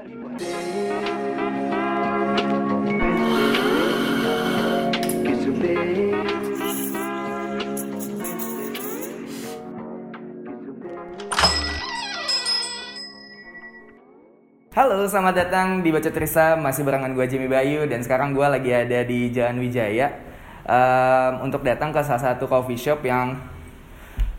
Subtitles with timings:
[0.00, 0.08] Halo,
[15.04, 19.04] selamat datang di Baca Trisa, masih barengan gue Jimmy Bayu dan sekarang gue lagi ada
[19.04, 20.16] di Jalan Wijaya.
[20.64, 23.36] Um, untuk datang ke salah satu coffee shop yang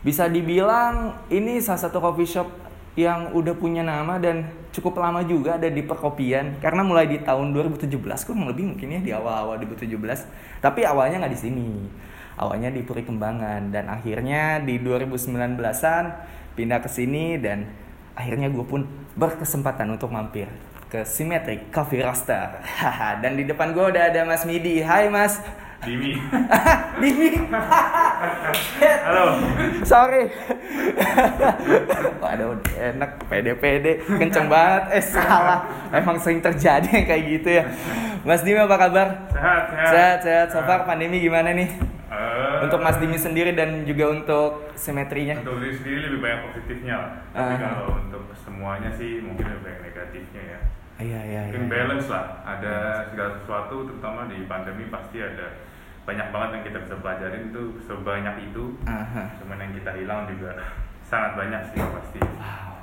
[0.02, 2.50] bisa dibilang ini salah satu coffee shop
[2.92, 7.56] yang udah punya nama dan cukup lama juga ada di perkopian karena mulai di tahun
[7.56, 7.88] 2017
[8.28, 9.96] kurang lebih mungkin ya di awal-awal 2017
[10.60, 11.70] tapi awalnya nggak di sini
[12.36, 16.04] awalnya di Puri Kembangan dan akhirnya di 2019an
[16.52, 17.64] pindah ke sini dan
[18.12, 18.84] akhirnya gue pun
[19.16, 20.48] berkesempatan untuk mampir
[20.92, 22.60] ke Symmetric Coffee Roaster.
[23.24, 24.84] Dan di depan gue udah ada Mas Midi.
[24.84, 25.40] Hai Mas.
[25.82, 26.14] Dimi.
[27.02, 27.28] Dimi.
[29.02, 29.24] Halo.
[29.82, 30.30] Sorry.
[32.16, 34.84] Waduh, enak pede-pede, kenceng banget.
[34.94, 35.66] Eh salah.
[35.90, 37.64] Emang sering terjadi yang kayak gitu ya.
[38.22, 39.26] Mas Dimi apa kabar?
[39.28, 39.90] Sehat, sehat.
[39.90, 40.46] Sehat, sehat.
[40.54, 41.66] So far pandemi gimana nih?
[42.12, 45.42] Eh, Untuk Mas Dimi sendiri dan juga untuk simetrinya.
[45.42, 47.10] Untuk diri sendiri lebih banyak positifnya lah.
[47.34, 47.58] Tapi Ah.
[47.58, 50.58] kalau untuk semuanya sih mungkin lebih banyak negatifnya ya.
[51.02, 51.50] Iya, iya, iya.
[51.50, 52.24] Mungkin balance lah.
[52.46, 52.74] Ada
[53.10, 55.58] segala sesuatu terutama di pandemi pasti ada
[56.02, 58.64] banyak banget yang kita bisa pelajarin itu sebanyak itu.
[58.86, 59.24] Aha.
[59.38, 60.50] Cuman yang kita hilang juga
[61.10, 62.20] sangat banyak sih pasti.
[62.22, 62.74] Wow,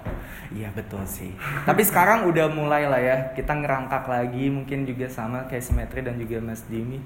[0.55, 1.31] iya betul sih.
[1.67, 6.15] Tapi sekarang udah mulai lah ya, kita ngerangkak lagi mungkin juga sama kayak Simetri dan
[6.15, 7.03] juga Mas Dimi.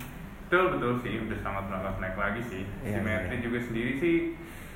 [0.47, 2.63] Betul betul sih udah sangat melangkah naik lagi sih.
[2.85, 3.43] Iya, Simetri iya.
[3.43, 4.17] juga sendiri sih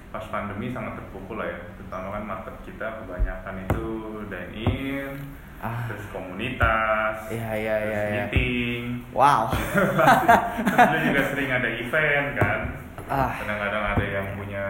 [0.08, 1.60] pas pandemi sangat terpukul lah ya.
[1.78, 3.86] Terutama kan market kita kebanyakan itu
[4.32, 5.14] dine in,
[5.58, 5.90] Ah.
[5.90, 8.24] terus komunitas, Iya, iya, terus iya, iya.
[8.30, 8.82] meeting.
[9.10, 9.50] Wow.
[10.86, 12.60] terus juga sering ada event kan.
[13.10, 13.32] Ah.
[13.42, 14.64] Kadang-kadang ada yang punya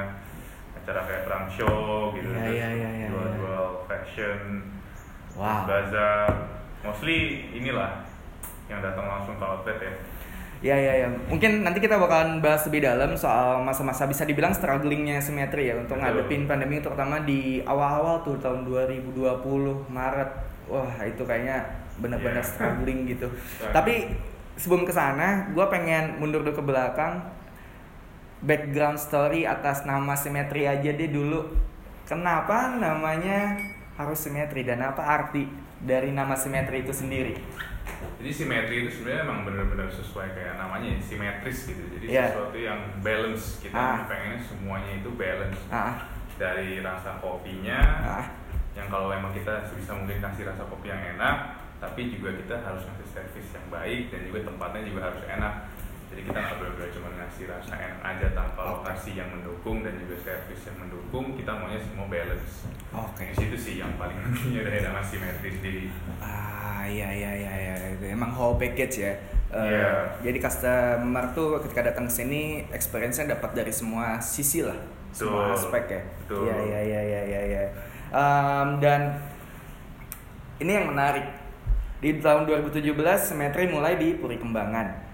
[0.73, 4.39] acara kayak perang show gitu, Iya, terus iya, iya, iya, jual-jual fashion,
[5.35, 5.67] Wow.
[5.67, 6.31] bazar.
[6.81, 7.17] Mostly
[7.51, 8.07] inilah
[8.71, 9.93] yang datang langsung ke outlet ya.
[10.57, 11.07] Ya ya ya.
[11.29, 16.01] Mungkin nanti kita bakalan bahas lebih dalam soal masa-masa bisa dibilang strugglingnya Simetri ya untuk
[16.01, 16.17] Betul.
[16.25, 19.13] ngadepin pandemi terutama di awal-awal tuh tahun 2020
[19.85, 20.56] Maret.
[20.67, 21.63] Wah, itu kayaknya
[21.97, 22.49] benar-benar Iya.
[22.49, 23.27] struggling gitu.
[23.75, 24.11] Tapi
[24.53, 27.23] sebelum ke sana, gue pengen mundur dulu ke belakang.
[28.37, 31.57] Background story atas nama Simetri aja deh dulu.
[32.05, 33.57] Kenapa namanya
[33.95, 37.33] harus Simetri dan apa arti dari nama Simetri itu sendiri?
[38.17, 41.81] Jadi simetri itu sebenarnya emang benar-benar sesuai kayak namanya ya, simetris gitu.
[41.89, 42.29] Jadi Iya.
[42.29, 43.57] sesuatu yang balance.
[43.57, 44.05] Kita Ah.
[44.05, 45.57] pengennya semuanya itu balance.
[45.67, 45.97] Ah,
[46.37, 48.25] Dari rasa kopinya, ah.
[48.77, 52.85] Yang kalau emang kita sebisa mungkin kasih rasa kopi yang enak, tapi juga kita harus
[52.85, 55.53] ngasih servis yang baik dan juga tempatnya juga harus enak.
[56.07, 60.15] Jadi kita nggak boleh cuma ngasih rasa enak aja tanpa lokasi yang mendukung dan juga
[60.23, 61.35] servis yang mendukung.
[61.35, 62.69] Kita maunya semua balance.
[62.95, 63.27] Oke.
[63.33, 65.91] Di situ sih yang paling pentingnya dari nama simetri sendiri.
[66.23, 69.13] Ah iya iya iya iya Itu emang whole package ya.
[69.51, 69.91] Eh, Iya.
[70.23, 74.79] Jadi customer tuh ketika datang ke sini experience-nya dapat dari semua sisi lah,
[75.11, 75.59] semua Betul.
[75.59, 76.01] aspek ya.
[76.31, 77.41] Iya iya iya iya iya.
[77.51, 77.63] iya.
[78.11, 79.01] Em, dan
[80.61, 81.27] ini yang menarik.
[81.97, 85.07] Di tahun 2017 Simetri mulai di Puri Kembangan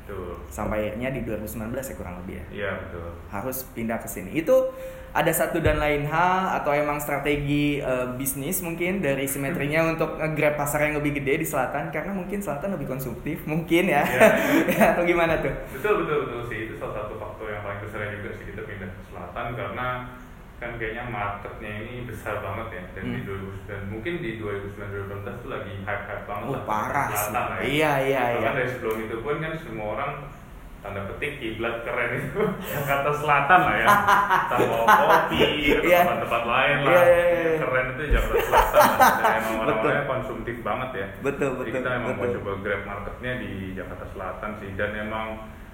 [0.54, 2.46] sampai akhirnya di 2019 ya kurang lebih ya.
[2.54, 3.08] Iya betul.
[3.34, 4.38] harus pindah ke sini.
[4.38, 4.70] Itu
[5.14, 10.58] ada satu dan lain hal atau emang strategi eh, bisnis mungkin dari simetrinya untuk nge-grab
[10.58, 14.04] pasar yang lebih gede di selatan karena mungkin selatan lebih konsumtif mungkin ya.
[14.06, 14.30] Iya.
[14.94, 15.54] atau gimana tuh?
[15.74, 18.90] Betul betul betul sih itu salah satu faktor yang paling besar juga sih kita pindah
[18.90, 19.88] ke selatan karena
[20.56, 23.28] kan kayaknya marketnya ini besar banget ya dan di Hmm.
[23.68, 24.80] 2009 mungkin di 2019
[25.38, 27.76] tuh lagi hype hype banget Oh, lah parah selatan sih.
[27.76, 27.92] ya.
[27.92, 28.58] Iya, iya, Bahkan iya.
[28.58, 30.12] dari sebelum itu pun kan semua orang
[30.80, 32.42] tanda petik kiblat keren itu
[32.90, 33.88] kata selatan lah ya
[34.46, 35.40] sama kopi
[35.74, 36.00] atau Iya.
[36.02, 37.54] tempat-tempat lain lah Iya, iya, iya.
[37.58, 41.90] keren itu Jakarta Selatan lah dan emang orang-orangnya konsumtif banget ya Betul, jadi betul, kita
[41.94, 42.36] emang mau betul.
[42.38, 45.28] coba grab marketnya di Jakarta Selatan sih dan emang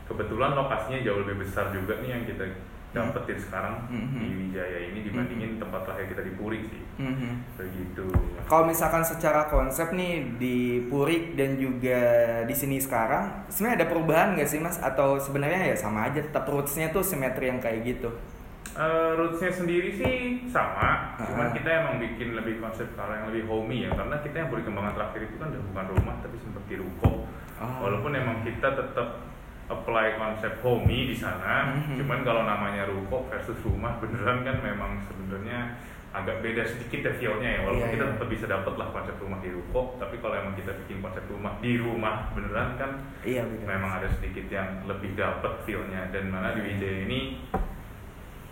[0.06, 2.44] kebetulan lokasinya jauh lebih besar juga nih yang kita
[2.90, 4.18] dapetin sekarang Mhm.
[4.18, 7.32] di Wijaya ini dibandingin tempat lahir kita di Puri sih Mhm.
[7.56, 8.06] begitu
[8.50, 10.58] Kalau misalkan secara konsep nih di
[10.90, 12.02] Puri dan juga
[12.44, 14.82] di sini sekarang, sebenarnya ada perubahan nggak sih mas?
[14.82, 18.10] Atau sebenarnya ya sama aja, tetap rootsnya tuh simetri yang kayak gitu?
[18.74, 23.86] Eh, rootsnya sendiri sih sama, cuman kita emang bikin lebih konsep kalau yang lebih homey
[23.86, 27.12] ya, karena kita yang perkembangan terakhir itu kan udah bukan rumah tapi seperti ruko.
[27.62, 27.86] Ah.
[27.86, 29.08] Walaupun emang kita tetap
[29.70, 32.02] apply konsep homey di sana, Mhm.
[32.02, 35.78] cuman kalau namanya ruko versus rumah beneran kan memang sebenarnya
[36.10, 37.60] agak beda sedikit ya feel-nya ya.
[37.64, 38.14] Walaupun Iya, kita iya.
[38.18, 41.54] tetap bisa dapat lah konsep rumah di ruko, tapi kalau emang kita bikin konsep rumah
[41.62, 43.70] di rumah beneran kan Iya betul.
[43.70, 47.46] memang ada sedikit yang lebih dapat feel-nya dan mana di Wijaya ini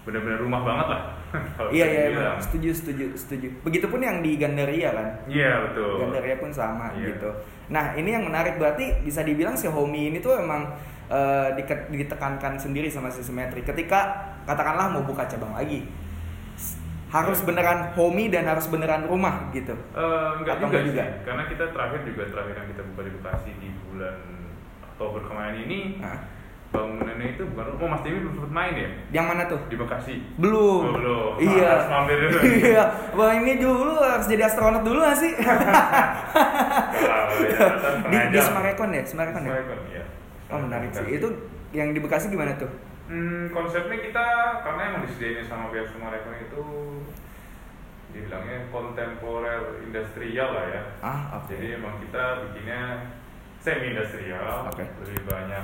[0.05, 1.01] benar-benar rumah banget lah.
[1.75, 3.47] Iya iya setuju setuju setuju.
[3.59, 5.09] Begitupun yang di Gandaria kan?
[5.27, 5.99] Iya betul.
[5.99, 7.11] Gandaria pun sama Iya.
[7.11, 7.29] gitu.
[7.67, 8.55] Nah ini yang menarik.
[8.55, 10.71] Berarti bisa dibilang si Homey ini tuh emang
[11.53, 13.99] dike- ditekankan sendiri sama si Simetri ketika
[14.43, 15.87] katakanlah mau buka cabang lagi
[17.07, 19.71] harus beneran homey dan harus beneran rumah gitu.
[19.71, 21.03] Eh, enggak Atau juga, enggak sih, juga?
[21.23, 24.17] karena kita terakhir juga terakhir yang kita buka di Bekasi di bulan
[24.85, 26.19] Oktober kemarin ini Nah,
[26.67, 28.89] bangunannya itu bukan rumah Mas Dewi belum sempat main ya?
[29.13, 29.59] Yang mana tuh?
[29.65, 30.15] Di Bekasi.
[30.35, 30.81] Belum.
[30.83, 31.31] Oh, belum.
[31.39, 31.69] iya.
[31.79, 32.37] Harus mampir dulu.
[32.43, 32.83] iya.
[33.15, 35.31] Wah ini dulu harus jadi astronot dulu gak sih?
[37.47, 38.39] Ya, kan di, di.
[38.41, 39.03] Semarekon ya?
[39.03, 39.49] Semarekon ya?
[39.49, 40.03] Semarekon, iya.
[40.47, 41.27] Oh menarik sih itu
[41.71, 42.69] yang di Bekasi gimana tuh
[43.07, 44.25] Hmm, konsepnya kita
[44.61, 46.63] karena emang disediain sama pihak Sumarekon itu
[48.09, 50.83] dibilangnya kontemporer industrial lah ya.
[50.99, 53.07] ah oke Jadi emang kita bikinnya
[53.59, 54.83] semi industrial, Oke.
[55.03, 55.63] lebih banyak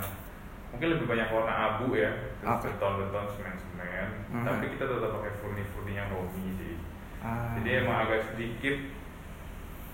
[0.71, 2.09] mungkin lebih banyak warna abu ya,
[2.39, 2.65] terus Oke.
[2.71, 4.07] beton-beton, semen-semen.
[4.33, 4.43] Mhm.
[4.43, 6.75] Tapi kita tetap pakai furni-furni yang Romi sih.
[7.21, 7.53] Ah.
[7.59, 8.75] Jadi emang agak sedikit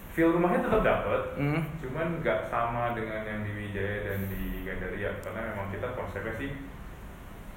[0.10, 1.62] feel rumahnya tetap dapet, Hmm.
[1.80, 6.52] cuman nggak sama dengan yang di Wijaya dan di Gandaria karena memang kita konsepnya sih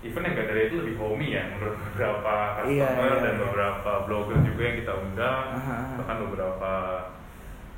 [0.03, 2.71] event yang Gandaria itu lebih homey ya menurut beberapa customer
[3.09, 3.41] iya, dan iya.
[3.41, 5.95] beberapa blogger juga yang kita undang Aha, aha.
[5.99, 6.73] bahkan beberapa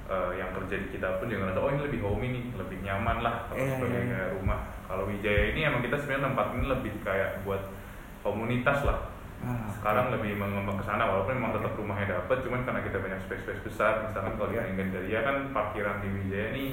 [0.04, 3.16] eh, yang kerja di kita pun juga ngerasa oh ini lebih homey nih lebih nyaman
[3.20, 4.24] lah kalau Iya, sebagai iya, iya.
[4.36, 7.62] rumah kalau Wijaya ini emang kita sebenarnya tempat ini lebih kayak buat
[8.20, 8.98] komunitas lah
[9.40, 13.20] Ah, sekarang lebih mengembang ke sana walaupun memang tetap rumahnya dapat cuman karena kita banyak
[13.20, 14.72] space space besar misalkan kalau di Iya.
[14.72, 16.64] Gandaria kan parkiran di Wijaya ini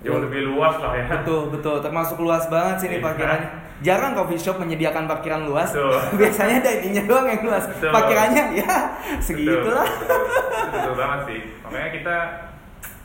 [0.00, 0.24] jauh Iya.
[0.24, 3.04] lebih luas lah ya betul betul termasuk luas banget sih ini Iya.
[3.04, 3.48] parkirannya
[3.80, 5.94] jarang coffee shop menyediakan parkiran luas Betul.
[6.18, 7.90] biasanya diningnya doang yang luas Betul.
[7.90, 8.74] parkirannya ya
[9.20, 12.16] segitulah betul, betul, betul banget sih makanya kita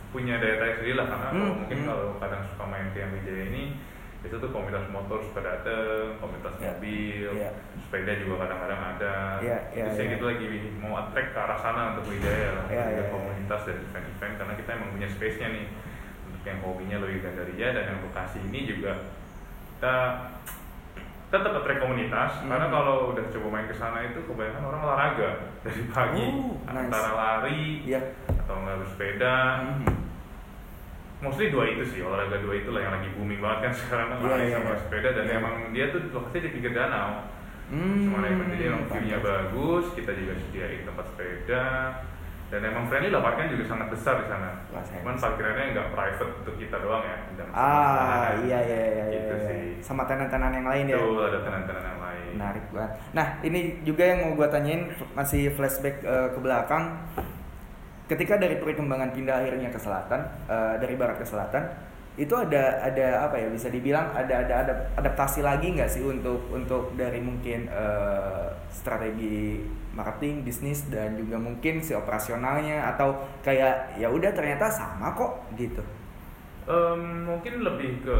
[0.09, 1.87] punya daya tarik sendiri lah karena kalau Hmm, mungkin hmm.
[1.87, 3.63] kalau kadang suka main ke Wijaya ini
[4.23, 6.65] itu tuh komunitas motor suka dateng, komunitas Iya.
[6.73, 7.51] mobil, Iya.
[7.85, 9.15] Sepeda juga kadang-kadang ada.
[9.39, 10.11] Iya, iya, Terus ya iya.
[10.17, 10.45] gitu lagi
[10.77, 13.03] mau attract ke arah sana untuk Wijaya lah, iya, iya.
[13.07, 15.65] komunitas dan event-event karena kita emang punya space-nya nih
[16.25, 18.91] untuk yang hobinya lebih Gandaria dan yang Bekasi ini juga
[19.75, 19.95] kita
[21.25, 22.49] tetap attract komunitas Hmm.
[22.49, 25.29] karena kalau udah coba main ke sana itu kebanyakan orang olahraga
[25.61, 26.87] dari pagi Oh, nice.
[26.87, 28.01] antara lari Iya.
[28.29, 29.85] atau nggak bersepeda Mhm.
[31.19, 34.17] mostly dua itu sih olahraga dua itu lah yang lagi booming banget kan sekarang kan
[34.21, 34.77] Iya, lari iya, sama iya.
[34.79, 35.35] sepeda dan Iya.
[35.35, 37.09] emang dia tuh lokasinya di pinggir danau
[37.65, 41.65] Hmm, cuma emang jadi emang view-nya bagus kita juga sediain tempat sepeda.
[42.45, 44.53] Dan emang friendly lah parkiran juga sangat besar di sana.
[44.69, 49.33] Cuman parkirannya nggak private untuk kita doang ya dan ah iya iya iya, iya, gitu
[49.33, 49.47] iya.
[49.49, 49.61] sih.
[49.81, 50.97] Sama tenan-tenan yang lain ya?
[51.01, 52.31] Itu ada tenan-tenan yang lain.
[52.37, 52.91] Menarik banget.
[53.17, 57.01] Nah ini juga yang mau gua tanyain masih flashback eh, ke belakang.
[58.05, 61.65] Ketika dari perkembangan pindah akhirnya ke selatan eh, dari barat ke selatan
[62.15, 66.47] itu ada ada apa ya bisa dibilang ada ada ada adaptasi lagi nggak sih untuk
[66.47, 69.59] untuk dari mungkin eh, strategi
[69.95, 72.91] marketing bisnis dan juga mungkin si operasionalnya?
[72.93, 75.81] Atau kayak ya udah ternyata sama kok gitu?
[76.67, 78.19] Em, mungkin lebih ke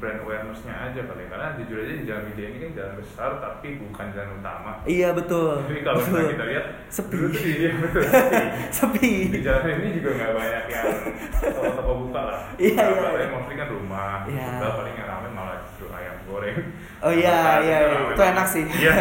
[0.00, 3.68] brand awareness-nya aja kali karena jujur aja di Jalan Widya ini kan jalan besar tapi
[3.78, 6.08] bukan jalan utama iya betul jadi kalau betul.
[6.10, 7.12] misalnya kita lihat Sepi.
[7.12, 8.40] dulu tuh iya betul sepi
[8.80, 10.86] sepi di jalan ini juga nggak banyak yang
[11.30, 13.28] toko-toko buka lah Iya, iya, paling iya.
[13.30, 14.48] mostly kan rumah Iya.
[14.60, 16.56] paling yang rame malah justru ayam goreng
[17.00, 18.12] Oh iya, iya, itu iya.
[18.12, 18.64] Itu enak sih.
[18.70, 18.94] iya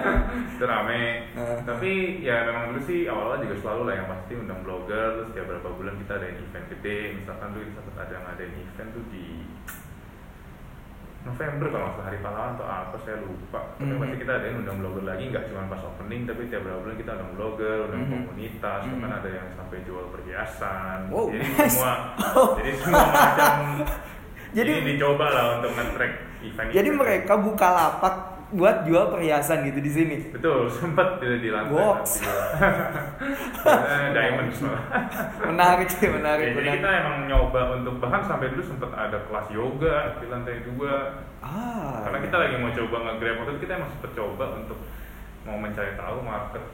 [0.54, 1.58] itu rame Eh.
[1.64, 5.46] tapi ya memang dulu sih awal-awal juga selalu lah yang pasti undang blogger terus tiap
[5.46, 9.39] berapa bulan kita ada event gede misalkan tuh kita ada ngadain event tuh di
[11.20, 14.00] November kalau nggak hari pahlawan atau apa saya lupa tapi Mhm.
[14.00, 16.96] pasti kita ada yang undang blogger lagi nggak cuma pas opening tapi tiap berapa bulan
[16.96, 18.12] kita undang blogger undang Mhm.
[18.24, 18.90] komunitas Mhm.
[18.94, 21.60] bahkan ada yang sampai jual perhiasan Wow, jadi nice.
[21.76, 21.92] semua
[22.32, 22.50] Oh.
[22.56, 23.56] jadi semua macam
[24.56, 26.12] Jadi- ini dicoba lah untuk nge-track
[26.42, 28.14] event Jadi mereka buka lapak
[28.50, 30.16] buat jual perhiasan gitu di sini.
[30.30, 32.12] betul sempat di, di lantai Wops.
[33.60, 34.80] Eh, diamond semua
[35.52, 39.46] Menarik sih, Ya, menarik, jadi kita emang nyoba untuk bahkan sampai dulu sempat ada kelas
[39.50, 42.04] yoga di lantai dua Ah.
[42.04, 44.76] karena kita lagi mau coba nge-grab waktu itu kita emang sempet coba untuk
[45.42, 46.64] mau mencari tahu market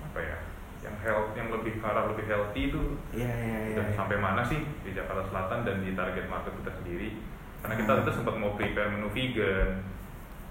[0.00, 0.36] apa ya
[0.80, 3.82] yang health yang lebih ke arah lebih healthy itu Iya, iya, iya.
[3.82, 3.92] iya.
[3.92, 7.18] sampai mana sih di Jakarta Selatan dan di target market kita sendiri
[7.60, 8.00] karena kita Hmm.
[8.00, 9.68] itu sempat mau prepare menu vegan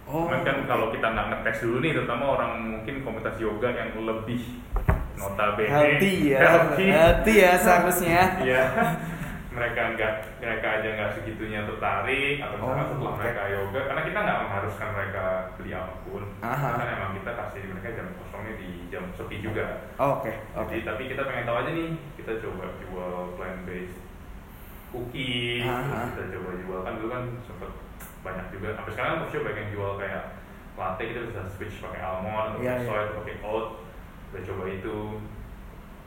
[0.09, 0.25] Oh.
[0.25, 4.41] cuman kan kalau kita nggak ngetes dulu nih terutama orang mungkin komunitas yoga yang lebih
[5.15, 6.39] notabene healthy ya.
[6.41, 8.21] healthy Healthy ya seharusnya.
[8.41, 8.63] Iya.
[9.49, 13.19] mereka nggak mereka aja nggak segitunya tertarik atau misalkan Oh, setelah oke.
[13.19, 15.23] mereka yoga karena kita nggak mengharuskan mereka
[15.53, 16.69] beli apa pun Aha.
[16.73, 19.65] kan emang kita kasih mereka jam kosongnya di jam sepi juga
[19.99, 20.69] Oh, Oke, oke.
[20.71, 23.99] jadi tapi kita pengen tahu aja nih kita coba jual plant based
[24.89, 26.01] cookies Aha.
[26.09, 27.71] kita coba jual kan dulu kan sempet
[28.19, 30.23] banyak juga sampai sekarang coffee shop banyak yang jual kayak
[30.75, 32.87] latte kita bisa switch pakai almond, Iya, pakai iya.
[32.87, 33.67] soy, atau pakai oat.
[34.29, 34.97] Udah coba itu.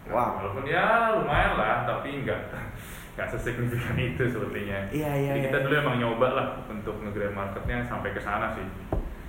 [0.03, 0.31] Nah, Wow.
[0.35, 2.41] Walaupun ya lumayan lah, tapi nggak
[3.15, 4.79] nggak sesignifikan itu sepertinya.
[4.89, 5.47] Iya, iya, Jadi iya.
[5.47, 8.65] kita dulu emang nyoba lah untuk nge-grab marketnya sampai ke sana sih.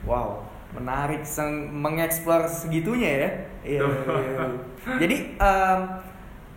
[0.03, 3.29] Wow, menarik, Seng- mengeksplor segitunya ya.
[3.63, 3.79] Iya.
[3.79, 3.91] Tuh.
[4.17, 4.39] iya.
[4.97, 5.79] Jadi, em,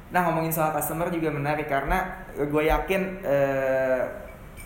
[0.09, 4.03] nah ngomongin soal customer juga menarik karena gue yakin eh,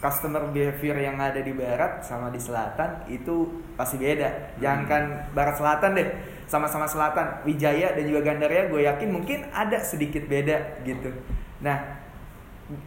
[0.01, 4.57] customer behavior yang ada di barat sama di selatan itu pasti beda.
[4.57, 6.09] Jangankan barat selatan deh,
[6.49, 11.13] sama-sama selatan, Wijaya dan juga Gandaria, gue yakin mungkin ada sedikit beda gitu.
[11.61, 12.01] Nah,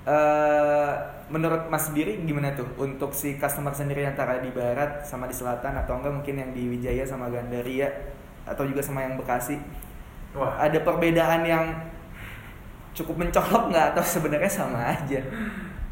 [0.10, 0.94] eh
[1.30, 5.80] menurut Mas sendiri gimana tuh untuk si customer sendiri antara di barat sama di selatan
[5.80, 7.88] atau enggak mungkin yang di Wijaya sama Gandaria
[8.44, 9.62] atau juga sama yang Bekasi?
[10.34, 11.66] Wah, ada perbedaan yang
[12.98, 15.22] cukup mencolok nggak atau sebenarnya sama aja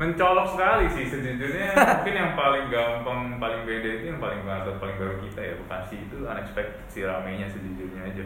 [0.01, 1.77] mencolok sekali sih sejujurnya.
[1.77, 5.95] Mungkin yang paling gampang paling beda itu yang paling atau paling baru kita ya Bekasi
[6.09, 8.23] itu unexpected sih ramenya sejujurnya aja.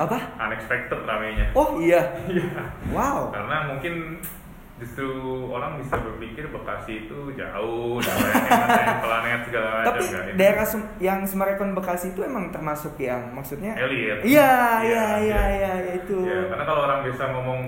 [0.00, 0.16] Apa?
[0.48, 1.52] Unexpected ramenya.
[1.52, 2.00] Oh iya.
[2.32, 2.48] Iya.
[2.88, 3.28] wow.
[3.28, 4.24] Karena mungkin
[4.80, 5.10] justru
[5.52, 10.24] orang bisa berpikir Bekasi itu jauh matanya planet segala macam tapi kan.
[10.38, 13.76] Daerah Sum- yang Semarang Bekasi itu emang termasuk yang maksudnya?
[13.76, 16.24] Elit iya iya iya iya iya, itu.
[16.24, 17.60] Iya, karena kalau orang biasa ngomong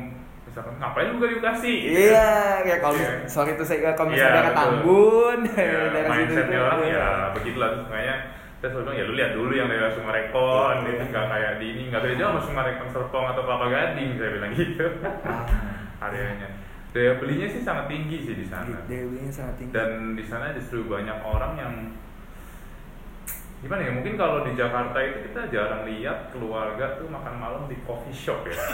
[0.51, 1.99] misalkan ngapain lu gak di Bekasi Gitu.
[2.05, 2.31] Iya,
[2.61, 3.11] kayak kalau Iya.
[3.17, 4.61] mis- sorry itu saya kalau Iya, misalnya daerah betul.
[4.61, 6.91] Tambun, ya, daerah situ mindsetnya tuh, orang iya.
[6.93, 8.17] ya begitulah terus makanya
[8.53, 10.91] kita selalu bilang ya lu lihat dulu yang daerah Sumarekon Iya.
[10.91, 14.31] itu nggak kayak di ini nggak beda jauh sama Sumarekon Serpong atau Kelapa Gading saya
[14.33, 14.85] bilang gitu
[15.23, 15.45] Ah,
[16.03, 16.49] areanya
[16.91, 19.71] daya belinya sih sangat tinggi sih di sana daya belinya sangat tinggi.
[19.71, 21.73] dan di sana justru banyak orang yang
[23.61, 27.77] gimana ya mungkin kalau di Jakarta itu kita jarang lihat keluarga tuh makan malam di
[27.85, 28.57] coffee shop ya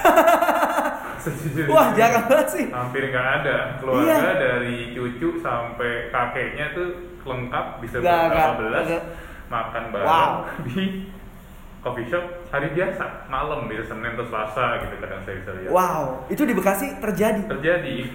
[1.17, 1.73] Sejujurnya.
[1.73, 2.65] Wah, jarang banget sih.
[2.71, 4.33] hampir nggak ada keluarga Iya.
[4.37, 6.89] dari cucu sampai kakeknya tuh
[7.21, 8.87] lengkap bisa berapa belas
[9.47, 10.33] makan bareng Wow.
[10.69, 10.85] di
[11.87, 16.27] coffee shop hari biasa malam bisa Senin atau Selasa gitu kadang saya bisa lihat Wow,
[16.27, 17.47] itu di Bekasi terjadi.
[17.47, 17.97] terjadi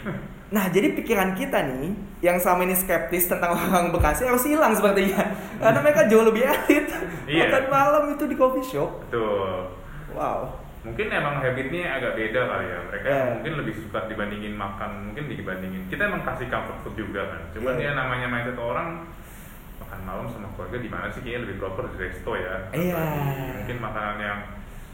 [0.51, 5.23] Nah, jadi pikiran kita nih yang selama ini skeptis tentang orang Bekasi harus hilang sepertinya.
[5.63, 6.91] Karena mereka jauh lebih elit.
[7.23, 7.47] Iya.
[7.47, 8.91] Makan malam itu di coffee shop.
[9.07, 9.71] tuh
[10.11, 10.51] Wow.
[10.81, 13.23] mungkin emang habitnya agak beda kali ya mereka Iya.
[13.31, 17.77] mungkin lebih suka dibandingin makan mungkin dibandingin kita emang kasih comfort food juga kan cuman
[17.77, 17.85] Iya.
[17.85, 19.05] ya namanya mindset orang
[19.81, 22.93] makan malam sama keluarga di mana sih kayaknya lebih proper di resto ya Iya.
[22.93, 24.39] Apalagi mungkin makanan yang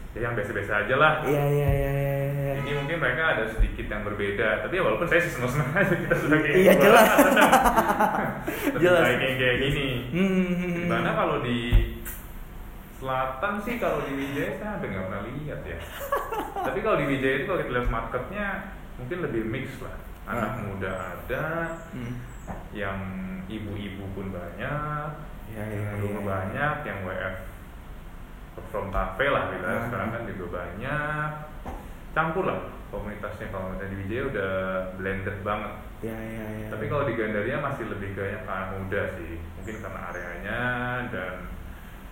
[0.09, 2.13] ya yang biasa-biasa aja lah Iya, iya, iya, iya.
[2.33, 2.53] iya.
[2.57, 6.15] ini mungkin mereka ada sedikit yang berbeda tapi ya walaupun saya sih seneng-seneng aja kita
[6.17, 6.83] sudah kayak Iya, gitu.
[6.83, 7.07] jelas.
[8.83, 9.05] Jelas.
[9.13, 10.73] yang kayak gini Hmm.
[10.73, 11.59] Di mana kalau di
[12.97, 15.77] selatan sih kalau di Wijaya saya hampir nggak pernah lihat ya.
[16.65, 18.45] Tapi kalau di Wijaya itu kalau kita lihat marketnya
[18.97, 19.95] mungkin lebih mix lah.
[20.25, 20.59] Anak Ah.
[20.59, 21.45] muda ada,
[21.93, 22.13] Hmm.
[22.73, 22.97] yang
[23.47, 25.09] ibu-ibu pun banyak,
[25.47, 26.29] Iya, yang iya, rumah iya.
[26.29, 27.35] banyak, yang WF
[28.67, 29.81] from cafe lah kita Ah.
[29.87, 31.29] sekarang kan juga banyak.
[32.11, 34.51] Campur lah komunitasnya kalau misalnya di Wijaya udah
[34.97, 35.73] blended banget.
[36.01, 36.67] Iya, iya, iya.
[36.69, 40.61] Tapi kalau di Gandaria masih lebih ke anak muda sih, mungkin karena areanya
[41.09, 41.33] dan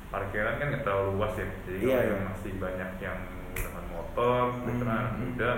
[0.10, 2.12] parkiran kan nggak terlalu luas ya, jadi Iya, kalau iya.
[2.14, 5.22] yang masih banyak yang menggunakan motor, Hmm, karena anak hmm.
[5.26, 5.52] muda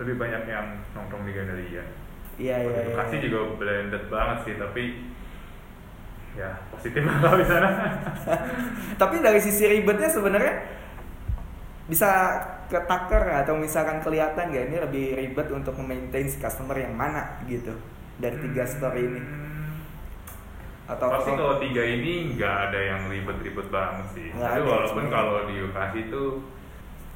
[0.00, 1.84] lebih banyak yang nongkrong di Gandaria.
[2.40, 2.82] Iya, iya, iya.
[2.88, 4.82] Bekasi juga blended banget sih, tapi
[6.32, 7.68] ya positif lah kalau di sana.
[8.96, 10.54] Tapi dari sisi ribetnya sebenarnya
[11.90, 12.10] bisa
[12.70, 17.74] ketaker atau misalkan kelihatan nggak ini lebih ribet untuk memaintain si customer yang mana gitu
[18.16, 19.74] dari tiga story ini Hmm.
[20.86, 24.28] atau Pasti kalau tiga ini nggak ada yang ribet-ribet banget sih.
[24.30, 26.22] Tapi walaupun kalau di Bekasi itu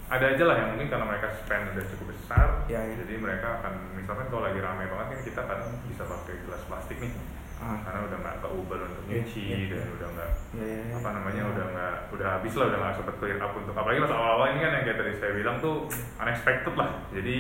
[0.07, 2.95] ada aja lah yang mungkin karena mereka spend udah cukup besar, Ya, ya.
[2.99, 6.99] jadi mereka akan misalkan kalau lagi ramai banget kan kita kadang bisa pakai gelas plastik
[6.99, 7.13] nih,
[7.57, 7.81] Ah.
[7.81, 9.95] karena udah nggak ke Uber untuk Iya, nyuci iya, dan iya.
[9.95, 10.95] udah nggak Ya, ya, ya.
[10.95, 14.13] apa namanya udah nggak udah habis lah udah nggak sempet clear up untuk apalagi pas
[14.13, 15.77] awal-awal ini kan yang kayak tadi saya bilang tuh
[16.19, 17.37] unexpected lah jadi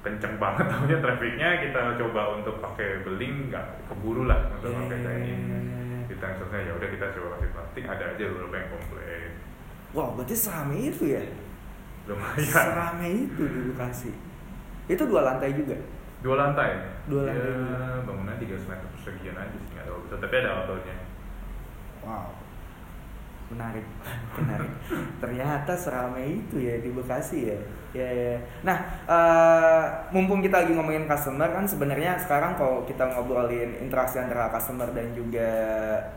[0.00, 4.96] kenceng banget tahunya trafficnya kita coba untuk pakai beling nggak keburu lah untuk Ya, pakai
[4.96, 6.00] ya, ya, ini ya, ya, ya.
[6.06, 9.30] kita misalnya ya udah kita coba kasih plastik ada aja beberapa yang komplain
[9.90, 11.24] Wow, berarti serame itu ya?
[12.06, 14.10] Lumayan Serame itu di Bekasi.
[14.86, 15.74] Itu dua lantai juga.
[16.24, 16.70] dua lantai
[17.06, 18.02] Dua lantai ya, juga.
[18.08, 20.96] bangunan 3 meter persegian aja sih nggak terlalu besar tapi ada outdoornya
[22.02, 22.30] Wow.
[23.46, 23.86] Menarik,
[24.42, 24.72] menarik.
[25.22, 27.58] Ternyata serame itu ya di Bekasi ya.
[27.94, 28.34] Ya, ya.
[28.66, 34.50] Nah, eh, mumpung kita lagi ngomongin customer kan sebenarnya sekarang kalau kita ngobrolin interaksi antara
[34.50, 35.46] customer dan juga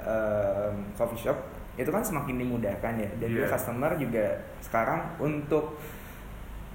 [0.03, 1.37] em, coffee shop
[1.79, 3.09] itu kan semakin dimudahkan ya.
[3.17, 3.53] Dan juga Iya.
[3.55, 4.25] customer juga
[4.59, 5.79] sekarang untuk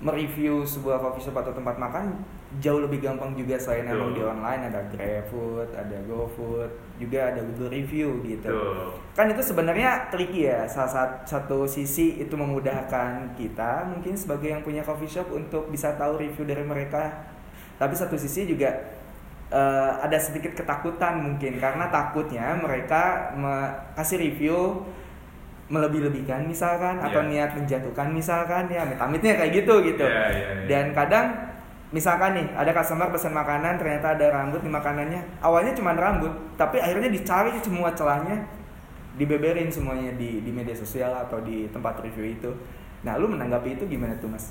[0.00, 2.18] mereview sebuah coffee shop atau tempat makan
[2.58, 3.94] jauh lebih gampang juga selain Betul.
[3.94, 8.46] emang di online ada GrabFood, ada GoFood, juga ada Google Review gitu.
[8.46, 8.94] Betul.
[9.12, 10.66] Kan itu sebenarnya tricky ya.
[10.66, 15.94] Salah sat- satu sisi itu memudahkan kita mungkin sebagai yang punya coffee shop untuk bisa
[15.94, 17.26] tahu review dari mereka.
[17.74, 18.70] Tapi satu sisi juga
[19.54, 23.02] eh, ada sedikit ketakutan mungkin karena takutnya mereka
[23.34, 24.82] me- kasih review
[25.64, 27.30] melebih-lebihkan misalkan atau Iya.
[27.30, 30.04] niat menjatuhkan misalkan ya amit-amitnya kayak gitu gitu.
[30.04, 30.66] Iya, iya, iya.
[30.68, 31.26] Dan kadang
[31.88, 36.82] misalkan nih ada customer pesan makanan ternyata ada rambut di makanannya awalnya cuma rambut tapi
[36.82, 38.34] akhirnya dicari semua celahnya
[39.14, 42.50] dibeberin semuanya di di media sosial atau di tempat review itu
[43.06, 44.50] nah lu menanggapi itu gimana tuh mas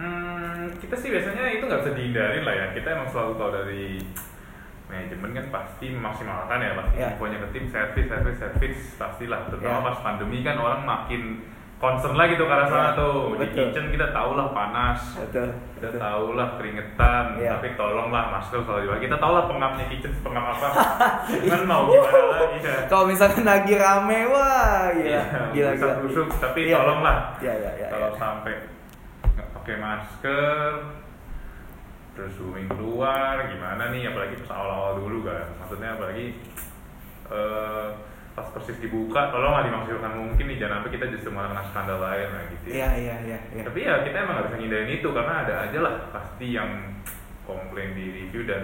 [0.00, 2.66] Hmm, kita sih biasanya itu nggak bisa dihindarin lah ya.
[2.72, 4.00] Kita emang selalu tahu dari
[4.86, 7.08] manajemen kan pasti memaksimalkan ya pasti Ya.
[7.10, 9.86] infonya ke tim service service service pastilah terutama Ya.
[9.86, 11.22] pas pandemi kan orang makin
[11.76, 13.70] concern lah gitu ke arah sana Ya, tuh di betul.
[13.70, 16.00] kitchen kita tahu lah panas betul kita betul.
[16.02, 17.50] tahu lah keringetan Ya.
[17.54, 20.68] tapi tolonglah masker selalu dipakai kita tahu lah pengapnya kitchen pengap apa
[21.54, 25.22] kan mau gimana lagi ya kalau misalkan lagi rame wah gila Iya,
[25.54, 26.74] gila bisa gila busuk, tapi Iya.
[26.76, 28.18] tolonglah Iya, iya, iya, kalau iya.
[28.18, 28.54] sampai
[29.60, 30.72] pakai masker
[32.16, 36.26] terus zooming keluar gimana nih apalagi pas awal-awal dulu kan maksudnya apalagi
[37.28, 37.88] eh,
[38.32, 41.98] pas persis dibuka tolong nggak dimaksudkan mungkin nih jangan sampai kita justru malah kena skandal
[42.00, 42.72] lain lah gitu ya.
[42.72, 43.62] iya iya iya iya.
[43.68, 46.70] tapi ya kita emang nggak bisa ngindarin itu karena ada aja lah pasti yang
[47.44, 48.62] komplain di review dan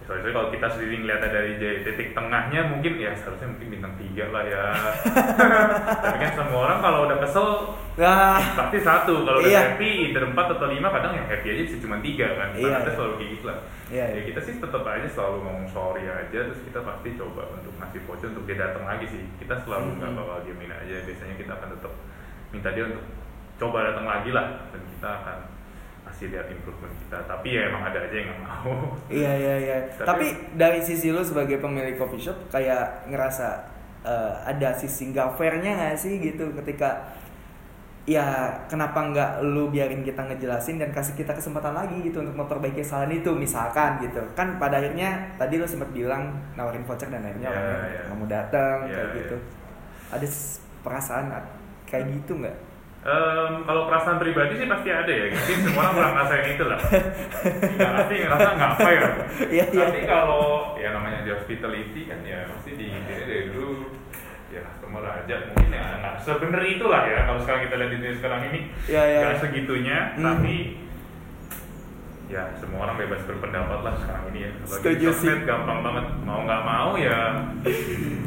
[0.00, 1.52] soalnya kalau kita sendiri ngeliatnya dari
[1.82, 4.64] titik tengahnya mungkin ya seharusnya mungkin bintang tiga lah ya
[6.02, 7.48] tapi kan semua orang kalau udah kesel
[7.94, 9.60] nah pasti satu kalau udah Iya.
[9.70, 12.80] happy either empat atau lima kadang yang happy aja bisa cuma tiga kan Iya, Karena
[12.82, 12.96] iya.
[12.96, 14.22] selalu kayak gitu lah Iya, ya iya.
[14.24, 18.28] kita sih tetap aja selalu ngomong sorry aja terus kita pasti coba untuk ngasih voucher
[18.28, 20.18] untuk dia datang lagi sih kita selalu nggak Mhm.
[20.18, 21.92] bakal diemin aja biasanya kita akan tetap
[22.50, 23.04] minta dia untuk
[23.58, 25.38] coba datang lagi lah dan kita akan
[26.10, 27.18] kasih lihat improvement kita.
[27.24, 28.72] Tapi ya emang ada aja yang nggak mau.
[29.06, 29.76] Iya iya iya.
[29.94, 33.48] Tapi- Tapi, dari sisi lu sebagai pemilik coffee shop kayak ngerasa
[34.00, 37.12] eh, ada sisi nggak fairnya nggak sih gitu ketika
[38.08, 38.24] ya
[38.64, 43.12] kenapa nggak lu biarin kita ngejelasin dan kasih kita kesempatan lagi gitu untuk memperbaiki kesalahan
[43.12, 44.18] itu misalkan gitu.
[44.32, 48.28] Kan pada akhirnya tadi lu sempat bilang nawarin voucher dan akhirnya Iya, orangnya nggak mau
[48.28, 49.18] datang Iya, kayak iya.
[49.20, 49.36] gitu.
[50.10, 50.26] Ada
[50.80, 51.24] perasaan
[51.84, 52.56] kayak gitu nggak
[53.00, 56.78] Em, kalau perasaan pribadi sih pasti ada ya, mungkin semua orang pernah ngerasain itu lah.
[57.72, 59.02] Nggak pasti ngerasa nggak fair.
[59.48, 59.84] Iya, iya.
[59.88, 60.44] Tapi kalau
[60.76, 63.88] ya namanya di hospitality kan ya pasti di dari dari dulu
[64.50, 68.14] ya customer aja mungkin ya nggak sebener itulah ya kalau sekarang kita lihat di dunia
[68.18, 69.18] sekarang ini Iya, iya.
[69.22, 70.24] nggak segitunya Hmm.
[70.26, 70.54] tapi
[72.30, 74.50] ya semua orang bebas berpendapat lah sekarang ini ya.
[74.54, 75.46] Apalagi Setuju di sosmed sih.
[75.46, 76.06] gampang banget.
[76.22, 77.18] Mau nggak mau ya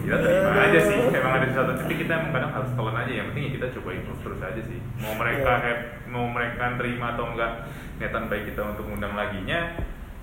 [0.04, 1.00] kita terima aja sih.
[1.10, 3.12] Emang ada satu titik kita emang kadang harus telan aja.
[3.14, 4.80] Yang penting ya kita coba improve terus aja sih.
[5.00, 5.64] Mau mereka Iya.
[5.64, 7.52] hap- mau mereka terima atau enggak
[7.96, 9.60] niatan baik kita untuk undang laginya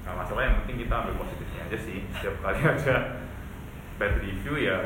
[0.05, 0.43] nggak masalah.
[0.45, 1.99] Yang penting kita ambil positifnya aja sih.
[2.12, 2.97] Setiap kali ada
[3.97, 4.77] bad review ya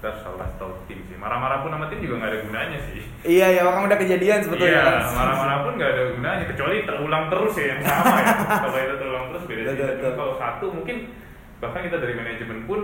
[0.00, 3.46] kita salah tahu tim sih marah-marah pun sama tim juga nggak ada gunanya sih iya
[3.52, 7.66] ya orang udah kejadian sebetulnya Iya, marah-marah pun nggak ada gunanya kecuali terulang terus ya
[7.76, 8.32] yang sama ya.
[8.64, 9.88] kalau itu terulang terus beda betul.
[10.00, 10.96] Cuma Kalau satu mungkin
[11.60, 12.80] bahkan kita dari manajemen pun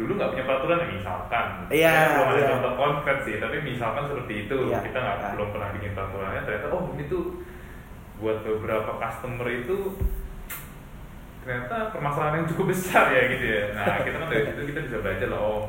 [0.00, 1.46] dulu nggak punya peraturan ya misalkan.
[1.68, 2.48] Iya, Ya, belum ada iya.
[2.56, 5.28] contoh konkret sih, tapi misalkan seperti itu Iya, kita nggak iya.
[5.36, 7.24] belum pernah bikin peraturannya ternyata oh ini tuh
[8.16, 9.76] buat beberapa customer itu
[11.40, 13.62] ternyata permasalahan yang cukup besar ya gitu ya.
[13.76, 15.64] Nah kita kan dari situ kita bisa belajar lah oh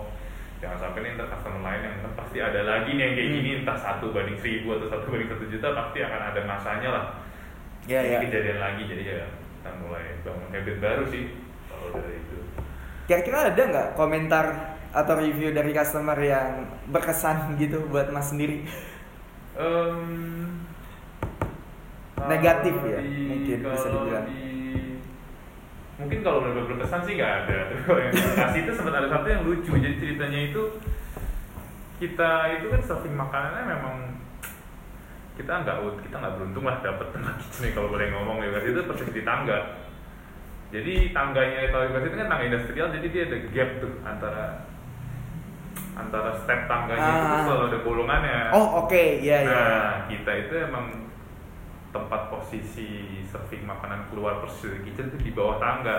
[0.62, 3.38] jangan sampai nih ntar customer lain yang kan pasti ada lagi nih yang kayak Hmm.
[3.38, 7.06] gini entah satu banding seribu atau satu banding satu juta pasti akan ada masanya lah
[7.82, 8.20] Iya Jadi iya.
[8.22, 9.26] kejadian lagi jadi ya
[9.58, 11.24] kita mulai bangun habit baru sih
[11.66, 12.38] kalau dari itu
[13.04, 14.46] Kira-kira ada nggak komentar
[14.92, 16.48] atau review dari customer yang
[16.86, 18.68] berkesan gitu buat mas sendiri?
[19.58, 20.62] Em,
[22.22, 24.26] Negatif ya, mungkin bisa dibilang.
[24.30, 24.51] di-
[26.02, 27.58] mungkin kalau benar berkesan sih nggak ada.
[27.70, 29.72] Tapi kalau yang kasih itu sempat ada satu yang lucu.
[29.72, 30.62] Jadi ceritanya itu
[32.02, 33.96] kita itu kan serving makanannya memang
[35.38, 38.50] kita nggak kita nggak beruntung lah dapat tempat kitchen nih kalau boleh ngomong ya.
[38.60, 39.80] Itu persis di tangga.
[40.72, 44.46] Jadi tangganya kalau itu kan tangga industrial jadi dia ada gap tuh antara
[45.92, 47.44] antara step tangganya itu Ah.
[47.44, 48.40] selalu ada bolongannya.
[48.56, 49.52] Oh oke, iya iya.
[49.52, 51.01] Nah, kita itu emang
[51.92, 52.90] tempat posisi
[53.28, 55.98] serving makanan keluar persis kitchen itu di bawah tangga.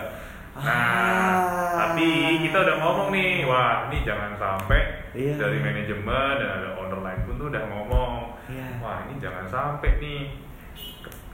[0.53, 1.89] Nah, Ah.
[1.89, 2.05] tapi
[2.45, 5.41] kita udah ngomong nih, wah ini jangan sampai Iya.
[5.41, 8.67] dari manajemen dan ada owner lain pun tuh udah ngomong, Iya.
[8.81, 10.23] wah ini jangan sampai nih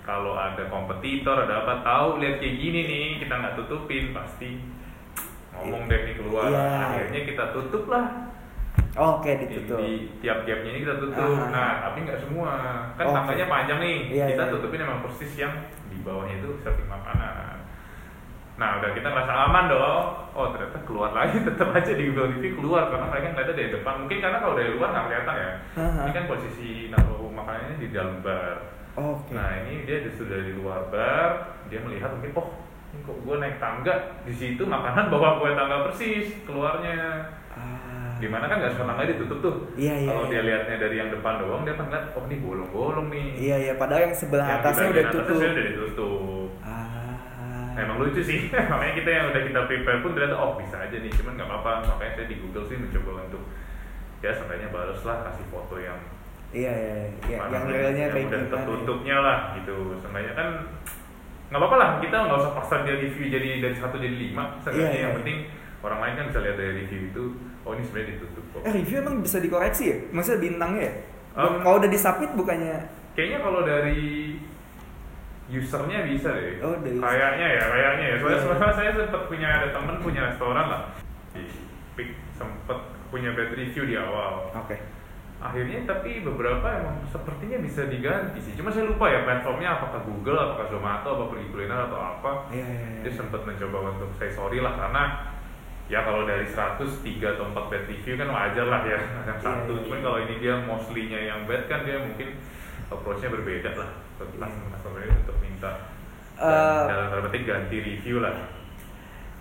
[0.03, 4.57] kalau ada kompetitor ada apa tahu lihat kayak gini nih kita nggak tutupin pasti
[5.53, 6.64] ngomong deh nih keluar Iya.
[6.81, 8.07] akhirnya kita tutup lah
[8.99, 9.79] Oh, Oke di, ditutup.
[9.79, 11.47] di tiap gapnya ini kita tutup Ah.
[11.49, 12.53] nah tapi nggak semua
[12.93, 13.15] kan Oke.
[13.15, 14.53] tangganya panjang nih Iya, kita iya.
[14.53, 15.55] tutupin emang persis yang
[15.87, 17.57] di bawahnya itu serving makanan
[18.59, 22.59] nah udah kita ngerasa aman dong oh ternyata keluar lagi tetap aja di Google Review
[22.59, 26.01] keluar karena mereka ngeliatnya dari depan mungkin karena kalau dari luar nggak kelihatan ya Aha.
[26.03, 28.59] ini kan posisi naruh makanannya di dalam bar
[28.99, 29.31] Oke.
[29.31, 31.31] Nah ini dia justru dari luar bar,
[31.71, 32.51] dia melihat mungkin oh
[32.91, 33.95] ini kok gue naik tangga
[34.27, 37.31] di situ makanan bawa gue tangga persis keluarnya.
[37.55, 37.88] Ah.
[38.19, 39.55] Di mana kan nggak semua tangga ditutup tuh.
[39.75, 40.31] Iya, iya, Kalau iya.
[40.31, 43.27] dia lihatnya dari yang depan doang, dia akan lihat oh ini bolong-bolong nih.
[43.37, 45.39] Iya iya padahal yang sebelah Yang atasnya udah atasnya tutup.
[45.39, 46.49] udah ditutup.
[46.61, 46.87] Ah.
[47.73, 48.39] Nah, emang lucu sih,
[48.71, 51.71] makanya kita yang udah kita prepare pun ternyata oh bisa aja nih, cuman nggak apa-apa.
[51.89, 53.43] Makanya saya di Google sih mencoba untuk
[54.19, 55.95] ya seenggaknya balas lah kasih foto yang
[56.49, 56.97] Iya iya
[57.29, 58.41] iya Mana yang realnya kayak udah gimana.
[58.41, 58.51] ya?
[58.51, 60.49] tertutupnya lah gitu seenggaknya kan
[61.49, 64.91] nggak apa-apa lah kita nggak usah paksa dia review jadi dari satu jadi lima seenggaknya
[64.91, 65.19] Iya, yang iya.
[65.23, 65.39] penting
[65.79, 67.25] orang lain kan bisa lihat dari review itu
[67.69, 68.61] oh ini sebenarnya ditutup kok.
[68.65, 69.97] Eh review emang bisa dikoreksi ya?
[70.09, 70.95] Maksudnya bintangnya ya?
[71.37, 72.77] Um, Kalau udah disubmit bukannya?
[73.13, 74.01] Kayaknya kalau dari
[75.49, 76.61] usernya bisa deh.
[76.65, 78.17] Oh, dari kayaknya ya kayaknya ya.
[78.21, 80.83] Soalnya soalnya saya sempat punya ada temen punya restoran lah.
[81.37, 81.45] Di
[81.97, 82.79] Pick sempet
[83.13, 84.49] punya bad review di awal.
[84.57, 84.77] Oke.
[85.39, 88.59] akhirnya tapi beberapa emang sepertinya bisa diganti sih.
[88.59, 92.51] Cuma saya lupa ya platformnya apakah Google apakah Zomato apa pergi kuliner atau apa.
[92.51, 93.11] Iya iya dia iya.
[93.15, 95.03] sempat mencoba untuk say sorry lah karena
[95.88, 99.72] ya kalau dari 100 3 atau 4 bad review kan wajar lah ya yang satu
[99.72, 100.05] iya, cuman iya.
[100.05, 102.37] kalau ini dia mostly-nya yang bad kan dia mungkin
[102.88, 104.68] approach-nya berbeda lah tentang Iya.
[104.77, 105.72] customer ini untuk minta
[106.38, 108.31] Eh, dan dalam tanda petik ganti review lah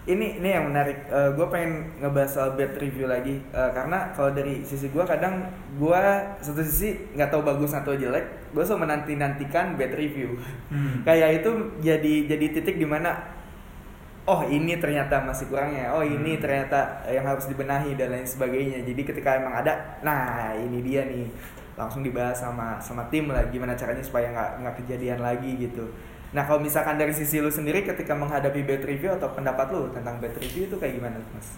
[0.08, 1.04] Ini ini yang menarik.
[1.12, 5.46] gue pengen ngebahas soal bad review lagi Eh, karena kalau dari sisi gue kadang
[5.78, 6.02] gue
[6.42, 8.50] satu sisi nggak tahu bagus atau jelek.
[8.56, 10.40] Gue selalu menanti nantikan bad review.
[11.04, 11.52] Kayak itu
[11.84, 13.37] jadi jadi titik di mana
[14.28, 15.92] oh ini ternyata masih kurangnya.
[15.96, 16.42] Oh ini Hmm.
[16.44, 18.84] ternyata yang harus dibenahi dan lain sebagainya.
[18.84, 21.26] Jadi ketika emang ada, nah ini dia nih
[21.80, 25.86] langsung dibahas sama sama tim lah gimana caranya supaya nggak nggak kejadian lagi gitu.
[26.36, 30.20] Nah kalau misalkan dari sisi lu sendiri ketika menghadapi bad review atau pendapat lu tentang
[30.20, 31.50] bad review itu kayak gimana mas?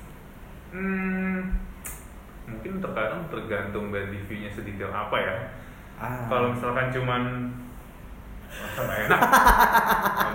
[0.72, 1.40] hmm,
[2.50, 5.36] mungkin terkadang tergantung bad review-nya sedetail apa ya
[6.00, 6.32] Ah.
[6.32, 7.52] kalau misalkan cuman
[8.80, 9.22] enak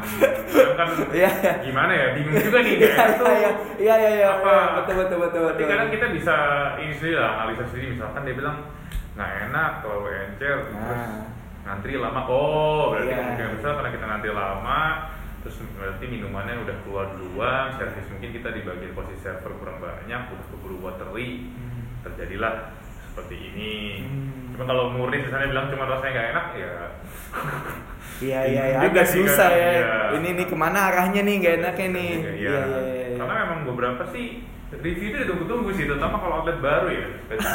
[0.05, 1.53] Hmm, kan Iya, iya.
[1.61, 3.51] gimana ya bingung juga nih Iya kayak tuh iya
[3.81, 6.35] iya iya iya apa iya, betul betul betul tapi kadang kita bisa
[6.79, 8.57] ini sendiri lah analisa sendiri misalkan dia bilang
[9.15, 11.25] nggak enak terlalu encer terus Nah.
[11.65, 13.19] ngantri lama oh berarti Iya.
[13.19, 14.81] kemungkinan besar karena kita ngantri lama
[15.41, 20.21] terus berarti minumannya udah keluar duluan servis mungkin kita di bagian posisi server kurang banyak
[20.29, 21.83] udah keburu watery Hmm.
[22.05, 22.55] terjadilah
[23.15, 23.73] seperti ini
[24.03, 24.51] Hmm.
[24.53, 26.73] cuma kalau murni misalnya bilang cuma rasanya nggak enak ya
[28.17, 29.71] Iya iya iya Juga agak sih susah kan, ya.
[29.71, 29.95] iya.
[30.15, 32.11] Ini nih ke mana arahnya nih nggak enaknya nih.
[32.11, 33.17] Iya, Iya iya iya.
[33.19, 34.27] Karena memang beberapa sih
[34.71, 37.07] review itu ditunggu-tunggu sih, terutama kalau outlet baru ya.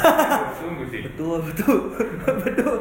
[0.60, 1.00] Tunggu sih.
[1.06, 2.74] Betul betul betul betul.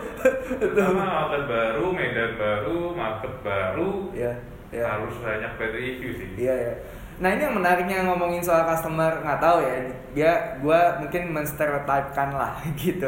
[0.60, 4.34] Terutama outlet baru, medan baru, market baru, Iya
[4.72, 4.84] iya.
[4.86, 6.30] harus banyak bad review sih.
[6.36, 6.74] Iya ya.
[7.20, 9.76] Nah ini yang menariknya ngomongin soal customer nggak tahu ya.
[10.16, 10.32] Dia
[10.64, 13.08] gue mungkin menstereotipkan lah gitu.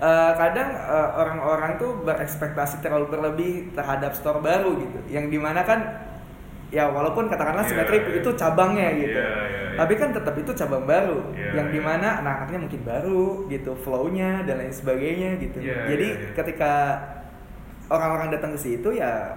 [0.00, 4.98] Eh, kadang eh, orang-orang tuh berekspektasi terlalu berlebih terhadap store baru gitu.
[5.12, 5.80] Yang di mana kan
[6.72, 8.16] ya walaupun katakanlah Iya, Symmetric iya.
[8.24, 9.20] itu cabangnya gitu.
[9.20, 9.78] Iya, iya, iya.
[9.78, 11.18] Tapi kan tetap itu cabang baru.
[11.36, 11.74] Iya, yang iya.
[11.76, 15.58] di mana anak-anaknya mungkin baru gitu, flow-nya dan lain sebagainya gitu.
[15.60, 16.32] Iya, Jadi iya, iya.
[16.32, 16.72] ketika
[17.90, 19.34] orang-orang datang ke situ ya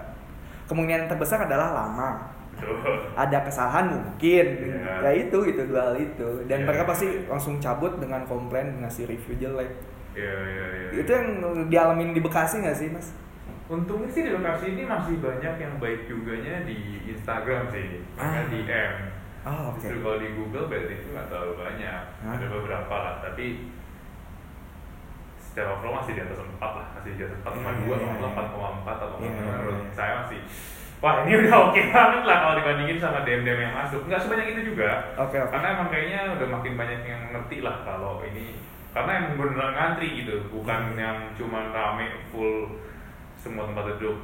[0.70, 2.33] kemungkinan terbesar adalah lama
[2.66, 2.96] Betul.
[3.14, 4.94] ada kesalahan mungkin Iya.
[5.00, 9.06] ya itu itu dua hal itu dan Iya, mereka pasti langsung cabut dengan komplain ngasih
[9.06, 9.72] review jelek
[10.14, 10.90] Iya, iya, iya.
[11.00, 11.28] itu yang
[11.68, 13.12] dialamin di Bekasi nggak sih mas
[13.66, 16.76] Untungnya sih di lokasi ini masih banyak yang baik juganya di
[17.08, 18.36] Instagram sih, Ah.
[18.36, 18.46] ah.
[18.46, 18.94] DM.
[19.42, 22.36] oh oke Justru kalau di Google bad review nggak terlalu banyak, Ah.
[22.36, 23.72] ada beberapa lah, tapi
[25.40, 28.14] secara overall masih di atas 4 lah, masih di atas 4,2 Iya, iya, iya.
[28.14, 30.40] atau 4,4 atau Iya, iya, menurut saya masih
[31.04, 34.08] Wah ini udah oke banget lah kalau dibandingin sama DM-DM yang masuk.
[34.08, 35.12] Nggak sebanyak itu juga.
[35.20, 35.52] Oke, oke.
[35.52, 38.56] Karena emang kayaknya udah makin banyak yang ngerti lah kalau ini.
[38.96, 40.48] Karena emang beneran ngantri gitu.
[40.48, 42.80] Bukan yang cuman rame full
[43.36, 44.16] semua tempat duduk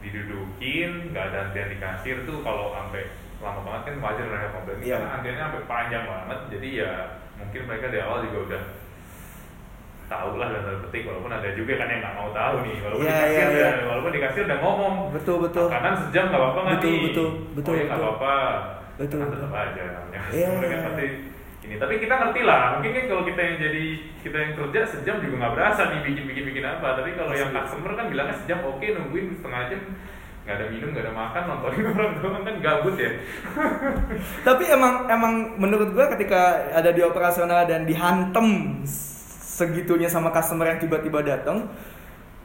[0.00, 4.78] didudukin, nggak ada antrian di kasir tuh kalau sampai lama banget kan wajar mereka komplain
[4.80, 4.96] Iya.
[4.96, 6.40] karena antriannya sampai panjang banget.
[6.56, 6.92] Jadi ya
[7.36, 8.62] mungkin mereka di awal juga udah
[10.06, 13.02] tahu lah dan tanda petik walaupun ada juga kan yang nggak mau tahu nih walaupun
[13.02, 13.84] Iya, di kasir iya, udah, iya.
[13.84, 17.28] walaupun di kasir udah ngomong betul betul kanan sejam nggak apa-apa nggak Betul, nih betul,
[17.52, 18.06] betul, oh ya nggak betul.
[18.06, 18.34] apa-apa
[18.96, 19.42] Betul, kan betul.
[19.44, 21.14] tetap aja namanya Iya, mereka iya, pasti iya.
[21.66, 23.84] ini tapi kita ngerti lah mungkin kan kalau kita yang jadi
[24.22, 27.50] kita yang kerja sejam juga nggak berasa nih bikin bikin bikin apa tapi kalau yang
[27.50, 27.58] Asli.
[27.58, 29.80] customer kan bilangnya sejam oke nungguin setengah jam
[30.46, 33.10] nggak ada minum nggak ada makan nontonin orang doang kan gabut ya
[34.46, 36.40] tapi emang emang menurut gua ketika
[36.70, 38.78] ada di operasional dan dihantem
[39.56, 41.64] segitunya sama customer yang tiba-tiba datang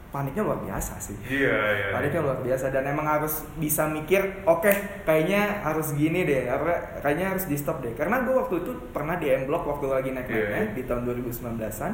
[0.08, 4.68] paniknya luar biasa sih iya iya paniknya luar biasa dan emang harus bisa mikir oke
[5.04, 6.48] kayaknya harus gini deh
[7.00, 10.10] kayaknya harus di stop deh karena gue waktu itu pernah di M Block waktu lagi
[10.12, 10.76] naik naiknya Iya.
[10.76, 11.92] di tahun 2019an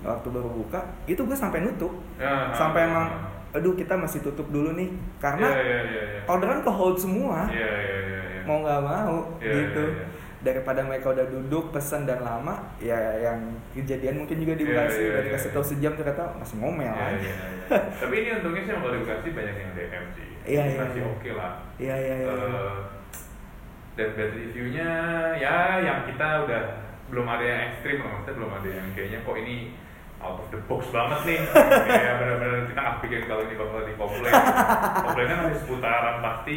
[0.00, 3.06] waktu baru buka itu gue sampai nutup Ya, sampai ah, emang
[3.52, 4.88] aduh kita masih tutup dulu nih
[5.20, 6.20] karena Iya, iya, iya, iya.
[6.24, 8.40] orderan ke hold semua Iya, iya, iya, iya.
[8.48, 10.06] mau nggak mau Iya, gitu iya, iya.
[10.42, 13.38] Daripada mereka udah duduk pesen dan lama ya yang
[13.72, 15.54] kejadian mungkin juga di Iya, Bekasi iya, udah iya, dikasih iya.
[15.54, 17.78] tahu sejam ternyata masih ngomel kan iya, iya.
[18.02, 20.26] Tapi ini untungnya sih kalau di Bekasi banyak yang DM sih.
[20.42, 21.52] Iya, iya, Masih oke lah.
[21.78, 22.78] iya iya iya Eh,
[23.92, 24.88] dan bad reviewnya
[25.36, 26.62] ya yang kita udah
[27.12, 29.56] belum ada yang ekstrim lah maksudnya belum ada yang kayaknya kok ini
[30.16, 31.38] out of the box banget nih
[31.92, 34.32] kayak benar-benar kita nggak pikir kalau ini bakal di komplain
[34.96, 36.56] komplainnya nanti seputaran pasti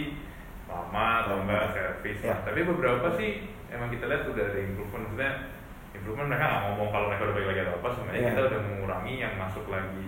[0.65, 3.32] lama atau enggak servis lah tapi beberapa sih
[3.75, 5.31] emang kita lihat udah ada improvement maksudnya
[5.91, 8.29] improvement mereka nggak ngomong kalau mereka udah balik lagi atau apa sebenarnya Ya.
[8.31, 10.05] kita udah mengurangi yang masuk lagi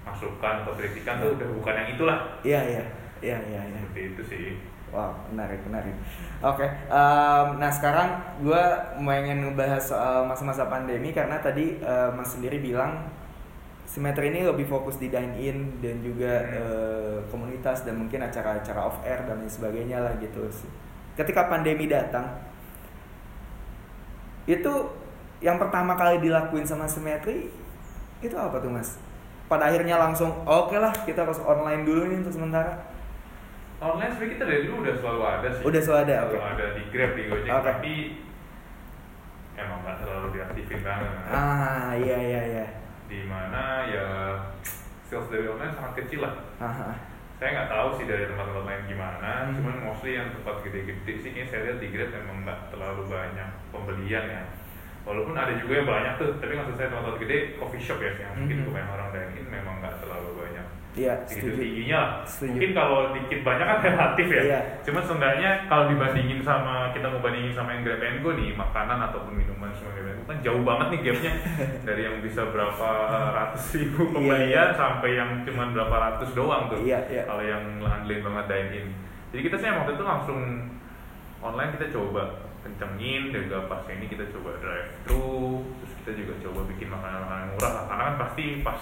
[0.00, 2.84] masukan atau kritikan tuh udah bukan yang itulah iya iya
[3.20, 4.44] iya iya iya seperti itu sih
[4.90, 5.94] Wow, menarik, menarik.
[6.42, 8.10] Oke, em, nah sekarang
[8.42, 8.62] gue
[8.98, 13.06] pengen ngebahas soal masa-masa pandemi karena tadi em, Mas sendiri bilang
[13.86, 18.98] Simetri ini lebih fokus di dine in dan juga eh, komunitas dan mungkin acara-acara off
[19.02, 20.42] air dan lain sebagainya lah gitu.
[21.14, 22.26] Ketika pandemi datang,
[24.50, 24.72] itu
[25.38, 27.48] yang pertama kali dilakuin sama Simetri
[28.20, 28.98] itu apa tuh Mas?
[29.46, 32.74] Pada akhirnya langsung oke lah kita harus online dulu nih untuk sementara.
[33.80, 35.62] Online sebenarnya kita dari dulu udah selalu ada sih.
[35.64, 36.48] Udah selalu ada, Selalu oke.
[36.52, 37.64] ada di Grab, di Gojek, Oke.
[37.64, 37.92] tapi
[39.56, 41.10] emang nggak terlalu diaktifin banget.
[41.32, 42.66] Ah, iya iya iya.
[43.08, 44.06] Di mana ya
[45.08, 46.34] sales dari online sangat kecil lah.
[46.60, 46.90] Aha.
[47.40, 49.56] Saya nggak tahu sih dari tempat-tempat lain gimana, Hmm.
[49.56, 53.48] cuman mostly yang tempat gede-gede sih kayaknya saya lihat di Grab memang nggak terlalu banyak
[53.72, 54.42] pembelian ya.
[55.08, 58.36] Walaupun ada juga yang banyak tuh, tapi maksud saya tempat-tempat gede coffee shop ya, yang
[58.36, 58.64] mungkin Mhm.
[58.68, 60.39] kebanyakan orang dine in memang nggak terlalu banyak
[60.90, 61.54] Iya, setuju.
[61.54, 62.26] tingginya.
[62.26, 62.50] Setuju.
[62.50, 64.42] Mungkin kalau dikit banyak kan relatif ya.
[64.42, 64.60] Iya.
[64.82, 68.98] Cuma seenggaknya kalau dibandingin sama kita mau bandingin sama yang Grab and Go nih, makanan
[69.10, 71.32] ataupun minuman semua Grab and Go kan jauh banget nih gapnya
[71.86, 72.88] dari yang bisa berapa
[73.34, 74.64] ratus ribu Iya, pembelian iya.
[74.74, 76.78] sampai yang cuma berapa ratus doang tuh.
[76.82, 77.22] Iya, iya.
[77.26, 78.86] Kalau yang handling banget dine in.
[79.30, 80.38] Jadi kita sih waktu itu langsung
[81.38, 86.60] online kita coba kencengin juga pas ini kita coba drive thru terus kita juga coba
[86.68, 88.80] bikin makanan-makanan murah lah karena kan pasti pas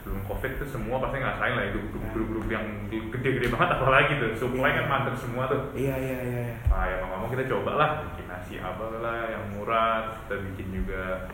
[0.00, 1.78] sebelum covid tuh semua pasti ngerasain lah itu
[2.10, 4.76] grup-grup yang gede-gede banget apalagi tuh supply Iya.
[4.80, 6.40] kan mandek semua tuh Iya iya iya.
[6.48, 6.56] iya.
[6.66, 9.92] nah ya mau kita coba lah bikin nasi apa lah yang murah
[10.24, 11.28] kita bikin juga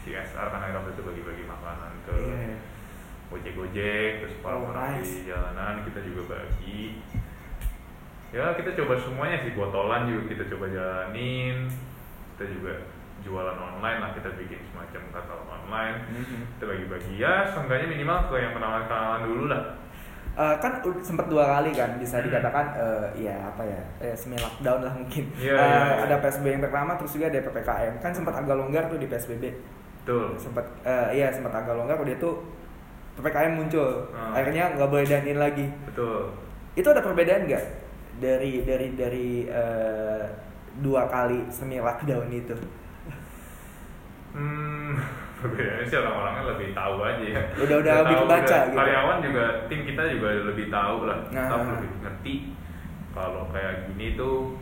[0.00, 2.58] CSR karena waktu itu bagi-bagi makanan ke Iya, iya.
[3.28, 5.10] gojek-gojek terus Oh, orang-orang nice.
[5.10, 6.82] di jalanan kita juga bagi
[8.30, 11.70] ya kita coba semuanya sih botolan juga kita coba jalanin
[12.34, 12.72] kita juga
[13.24, 15.96] jualan online lah kita bikin semacam katalog online.
[16.12, 16.40] Mhm.
[16.54, 17.12] kita bagi-bagi.
[17.16, 19.64] Ya seenggaknya minimal ke yang kenalan-kenalan dulu lah.
[20.34, 22.26] Eh, kan sempat dua kali kan bisa Hmm.
[22.26, 25.24] dikatakan eh, ya apa ya eh, semi lockdown lah mungkin.
[25.34, 25.94] Iya, Eh, iya, iya.
[26.04, 29.44] ada PSBB yang pertama terus juga ada PPKM kan sempat agak longgar tuh di PSBB
[30.02, 30.34] betul.
[30.36, 32.30] Sempat eh, iya sempat agak longgar udah itu
[33.14, 34.10] PPKM muncul.
[34.10, 34.34] Hmm.
[34.34, 35.66] akhirnya nggak boleh dine in lagi.
[35.86, 36.34] Betul.
[36.74, 37.64] Itu ada perbedaan nggak?
[38.18, 40.24] Dari dari dari eh,
[40.76, 42.58] dua kali semi lockdown itu
[44.34, 44.98] Hmm,
[45.38, 47.42] perbedaannya sih orang-orangnya lebih tahu aja ya.
[47.56, 48.74] Udah- udah lebih tahu, kebaca gitu.
[48.74, 51.18] Karyawan juga tim kita juga lebih tahu lah.
[51.30, 51.44] Nah.
[51.46, 52.34] Staff lebih ngerti
[53.10, 54.58] kalau kayak gini tuh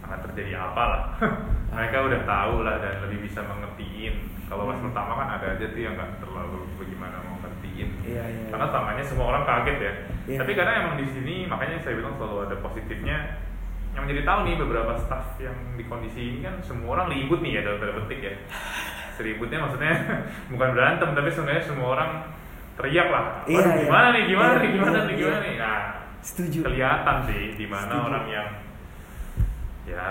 [0.00, 1.02] akan terjadi apa lah.
[1.74, 4.14] Mereka udah tahu lah dan lebih bisa mengertiin.
[4.46, 4.86] Kalau pas Hmm.
[4.86, 7.88] pertama kan ada aja tuh yang nggak terlalu bagaimana mau ngertiin.
[8.00, 8.48] Iya, iya, iya.
[8.48, 9.92] Karena tamanya semua orang kaget ya.
[10.24, 10.38] Iya.
[10.38, 13.42] Tapi karena emang di sini makanya saya bilang selalu ada positifnya
[13.90, 17.58] yang menjadi tahu nih beberapa staff yang di kondisi ini kan semua orang ribut nih
[17.58, 18.34] ya dalam tanda petik ya
[19.16, 19.94] seributnya maksudnya
[20.52, 22.10] bukan berantem tapi sebenarnya semua orang
[22.76, 23.80] teriak lah Iya, "Waduh, iya.
[23.82, 25.18] gimana nih gimana Iya, nih gimana iya, nih iya.
[25.18, 25.80] gimana nih nah
[26.20, 28.48] setuju kelihatan sih di mana orang yang
[29.86, 30.06] ya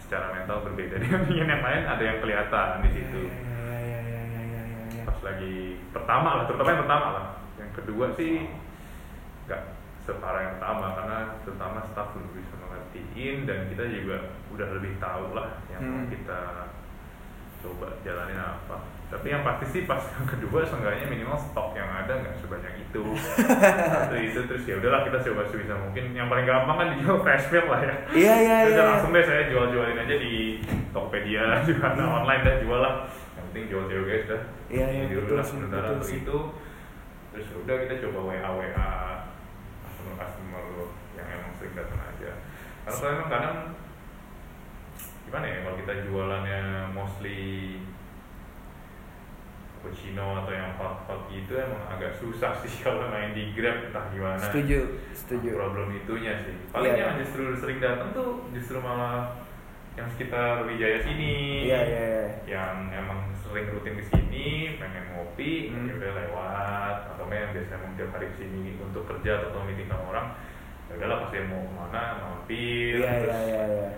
[0.00, 4.42] secara mental berbeda dengan yang lain ada yang kelihatan di situ Iya, iya, iya, iya,
[4.42, 5.02] iya, iya, iya.
[5.04, 5.56] pas lagi
[5.90, 8.32] pertama lah terutama yang pertama lah yang kedua sih
[9.46, 9.62] nggak
[10.00, 14.16] separah yang pertama karena terutama staff lebih bisa mengertiin dan kita juga
[14.50, 16.08] udah lebih tahu lah yang Hmm.
[16.08, 16.40] kita
[17.60, 18.76] coba jalanin apa?
[19.10, 23.02] Tapi yang pasti sih pas yang kedua seenggaknya minimal stok yang ada nggak sebanyak itu.
[23.18, 26.14] Satu itu terus ya udahlah kita coba sebisa mungkin.
[26.14, 27.94] Yang paling gampang kan dijual fresh milk lah ya.
[28.14, 28.90] Iya iya Udah iya.
[28.94, 32.06] langsung deh saya jual-jualin aja di Tokopedia juga Iya.
[32.06, 32.94] online dah jual lah
[33.34, 34.42] yang penting jual jual guys dah.
[34.70, 36.20] Iya, iya, dulu betul lah sementara betul untuk sih.
[36.22, 36.38] itu.
[37.30, 38.88] Terus ya udah kita coba WA WA
[39.82, 40.62] customer customer
[41.14, 42.30] yang emang sering datang aja.
[42.80, 43.56] Karena emang kadang
[45.30, 47.78] gimana ya kalau kita jualannya mostly
[49.80, 54.42] cappuccino atau yang hot gitu emang agak susah sih kalau main di grab entah gimana.
[54.42, 55.54] Setuju setuju.
[55.56, 56.52] Problem itunya sih.
[56.68, 57.00] Paling Iya.
[57.00, 59.38] yang justru sering datang tuh justru malah
[59.94, 61.64] yang sekitar Wijaya sini.
[61.64, 62.24] Iya iya iya.
[62.44, 65.88] Yang emang sering rutin ke sini pengen ngopi Hmm.
[65.88, 66.96] ya udah lewat.
[67.14, 70.26] Atau yang biasanya emang tiap hari ke sini untuk kerja atau meeting sama orang
[70.90, 72.98] ya udahlah pasti mau ke mana mampir.
[73.00, 73.90] Iya iya iya iya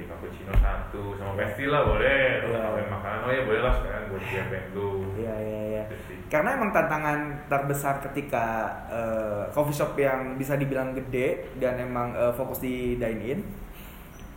[0.00, 2.24] beli cappuccino satu sama pasti lah boleh.
[2.40, 5.84] Terus tambahin makanan oh ya boleh lah sekarang buat dia lu iya iya iya.
[5.92, 7.20] Gitu karena emang tantangan
[7.52, 8.46] terbesar ketika
[8.88, 13.40] eh, coffee shop yang bisa dibilang gede dan emang eh, fokus di dine in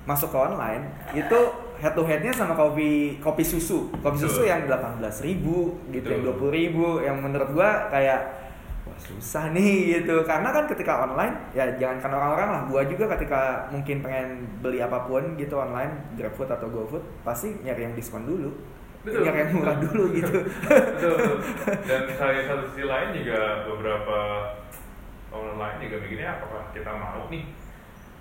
[0.04, 0.84] masuk ke online
[1.16, 1.40] itu
[1.80, 3.88] head to headnya sama kopi kopi susu.
[4.04, 4.52] Kopi susu Betul.
[4.52, 6.52] yang 18.000 ribu gitu yang Betul.
[6.52, 6.88] 20.000 ribu.
[7.00, 8.43] Yang menurut gua kayak
[8.94, 10.22] wah susah nih gitu.
[10.22, 12.62] Karena kan ketika online ya jangan kan orang-orang lah.
[12.70, 17.90] Gua juga ketika mungkin pengen beli apa pun gitu online GrabFood atau GoFood pasti nyari
[17.90, 18.54] yang diskon dulu.
[19.04, 19.28] Betul.
[19.28, 20.38] nyari yang murah dulu gitu.
[20.64, 21.38] Betul, betul.
[21.84, 24.18] dan saya satu sisi lain juga beberapa
[25.34, 27.44] owner lain juga mikirnya apakah kita mau nih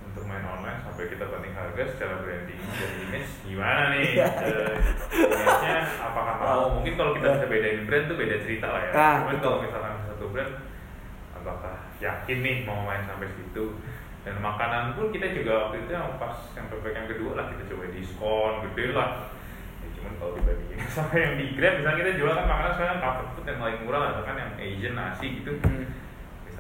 [0.03, 3.31] untuk main online sampai kita banding harga secara branding dan image?
[3.47, 4.09] Gimana nih?
[4.19, 4.29] Iya.
[4.43, 4.77] Eh,
[5.15, 6.65] image-nya apakah mau?
[6.77, 8.93] Mungkin kalau kita bisa bedain brand tuh beda cerita lah ya.
[8.93, 9.92] Ah, cuman kalau misalkan
[10.33, 10.53] brand
[11.37, 13.77] apakah yakin nih mau main sampai situ?
[14.23, 17.91] Dan makanan pun kita juga waktu itu yang pas yang ppkm kedua lah kita coba
[17.91, 19.11] diskon gede lah.
[19.83, 23.29] Ya, cuman kalau dibandingin sama yang di Grab misalnya kita jual kan makanan sekarang comfort
[23.35, 25.53] food yang paling murah lah kan yang Asian nasi gitu.
[25.67, 25.87] Hmm.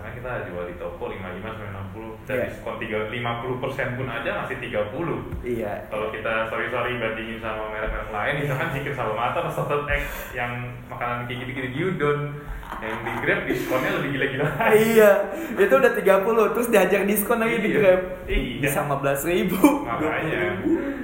[0.02, 2.46] Misalnya kita jual di toko 55 sampai 60 dan Iya.
[2.50, 5.72] diskon 3, 50 persen pun aja masih 30 iya.
[5.86, 10.02] Kalau kita sorry sorry bandingin sama merek-merek lain misalkan chicken sama mata atau egg
[10.34, 10.52] yang
[10.90, 12.34] makanan kayak gitu-gitu gyudon.
[12.72, 15.10] Yang di Grab diskonnya lebih gila-gila iya
[15.54, 17.78] itu udah 30 terus diajak diskon lagi di Iya.
[17.78, 18.00] Grab.
[18.26, 18.58] Iya.
[18.58, 19.60] bisa 15 ribu.
[19.86, 20.40] Makanya.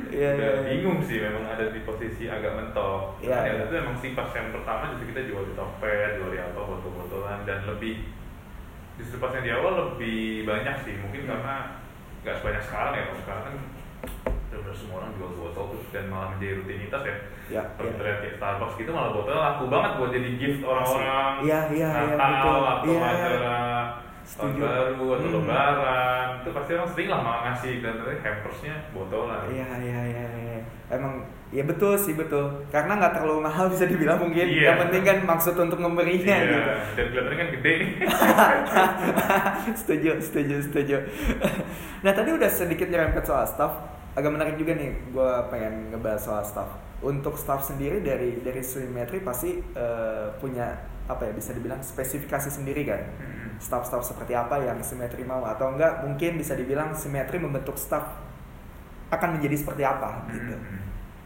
[0.09, 0.65] Iya udah iya.
[0.67, 3.23] bingung sih memang ada di posisi agak mentok.
[3.23, 3.63] Iya, ya iya.
[3.69, 7.47] itu emang sih pas yang pertama justru kita jual di Tokped jual di apa botol-botolan
[7.47, 8.03] dan lebih
[8.99, 11.31] justru pas yang di awal lebih banyak sih mungkin Hmm.
[11.33, 11.57] karena
[12.19, 13.57] nggak sebanyak sekarang ya kalau sekarang kan
[14.59, 17.17] udah semua orang jual botol tuh dan malah menjadi rutinitas ya
[17.49, 21.61] ya kalau kita lihat Starbucks gitu malah botolnya laku banget buat jadi gift orang-orang Iya,
[21.71, 22.59] iya, iya, Natal betul.
[22.67, 23.07] atau Iya.
[23.09, 23.59] acara
[24.31, 25.37] tahun baru atau Hmm.
[25.41, 30.27] lebaran itu pasti orang sering lah malah ngasih dan ternyata hampersnya botolan Iya iya iya
[30.35, 30.61] iya.
[30.88, 32.45] Emang ya betul sih betul.
[32.67, 34.45] Karena nggak terlalu mahal bisa dibilang mungkin.
[34.45, 34.64] Iya.
[34.67, 36.71] Yang penting kan maksud untuk memberinya Iya, gitu.
[36.95, 37.75] dan kelihatannya kan gede
[39.79, 40.97] setuju setuju setuju.
[42.01, 43.73] nah tadi udah sedikit nyerempet soal staff.
[44.12, 44.91] Agak menarik juga nih.
[45.09, 46.69] Gue pengen ngebahas soal staff.
[46.99, 50.75] Untuk staff sendiri dari dari Simetri pasti eh, punya
[51.07, 53.03] apa ya bisa dibilang spesifikasi sendiri kan.
[53.59, 58.07] Staff-staff seperti apa yang Simetri mau atau enggak mungkin bisa dibilang Simetri membentuk staff
[59.11, 60.55] akan menjadi seperti apa gitu.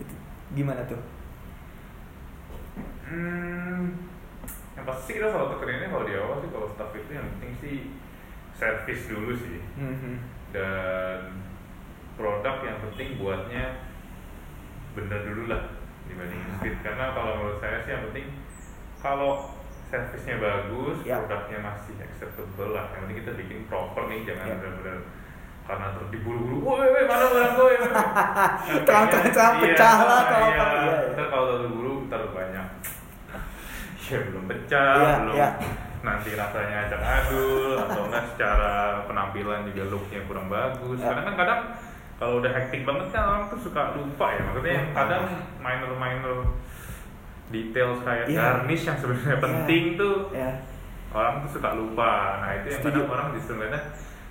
[0.01, 0.15] Itu
[0.53, 1.01] gimana tuh?
[3.05, 4.09] Hmm,
[4.73, 7.77] yang pasti kita selalu tekeninnya kalau di awal sih kalau staff itu yang penting sih
[8.57, 10.15] service dulu sih Mhm.
[10.57, 11.21] dan
[12.17, 13.85] produk yang penting buatnya
[14.93, 15.73] bener dulu lah
[16.09, 18.27] dibanding speed karena kalau menurut saya sih yang penting
[19.01, 19.53] kalau
[19.93, 21.21] servisnya bagus Ya.
[21.21, 24.57] produknya masih acceptable lah yang penting kita bikin proper nih jangan Ya.
[24.57, 24.99] benar-benar
[25.63, 27.73] karena terus diburu-buru woi woi mana barang gue
[28.89, 30.57] Terang-terang pecah lah kalau iya.
[30.59, 31.13] iya, iya.
[31.15, 32.67] ntar kalau terburu ntar banyak
[34.11, 35.49] ya belum pecah Iya, belum iya.
[36.03, 38.73] nanti rasanya acak adul atau enggak secara
[39.07, 41.07] penampilan juga looknya kurang bagus Ya.
[41.13, 41.61] karena kan kadang
[42.17, 44.83] kalau udah hektik banget kan orang tuh suka lupa ya maksudnya Ya.
[44.97, 45.23] kadang
[45.61, 46.39] minor-minor
[47.53, 48.41] details kayak Iya.
[48.41, 49.45] garnish yang sebenarnya Iya.
[49.45, 50.51] penting tuh Ya.
[51.13, 52.99] orang tuh suka lupa nah itu yang Setuju.
[52.99, 53.83] kadang orang justru ngeliatnya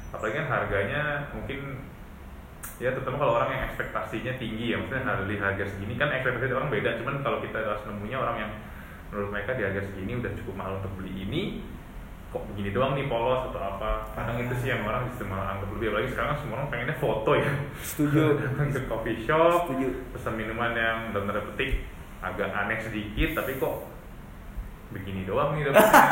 [0.10, 1.60] apalagi kan harganya mungkin
[2.78, 6.68] ya terutama kalau orang yang ekspektasinya tinggi ya maksudnya di harga segini kan ekspektasi orang
[6.68, 8.52] beda cuman kalau kita harus nemunya orang yang
[9.08, 11.42] menurut mereka di harga segini udah cukup mahal untuk beli ini
[12.32, 15.68] kok begini doang nih polos atau apa kadang itu sih yang orang justru malah anggap
[15.76, 17.52] lebih apalagi sekarang semua orang pengennya foto ya
[17.84, 18.24] Setuju.
[18.74, 19.88] ke coffee shop Setuju.
[20.16, 21.84] pesan minuman yang tanda petik
[22.22, 23.90] agak aneh sedikit tapi kok
[24.92, 26.04] begini doang nih dapetnya.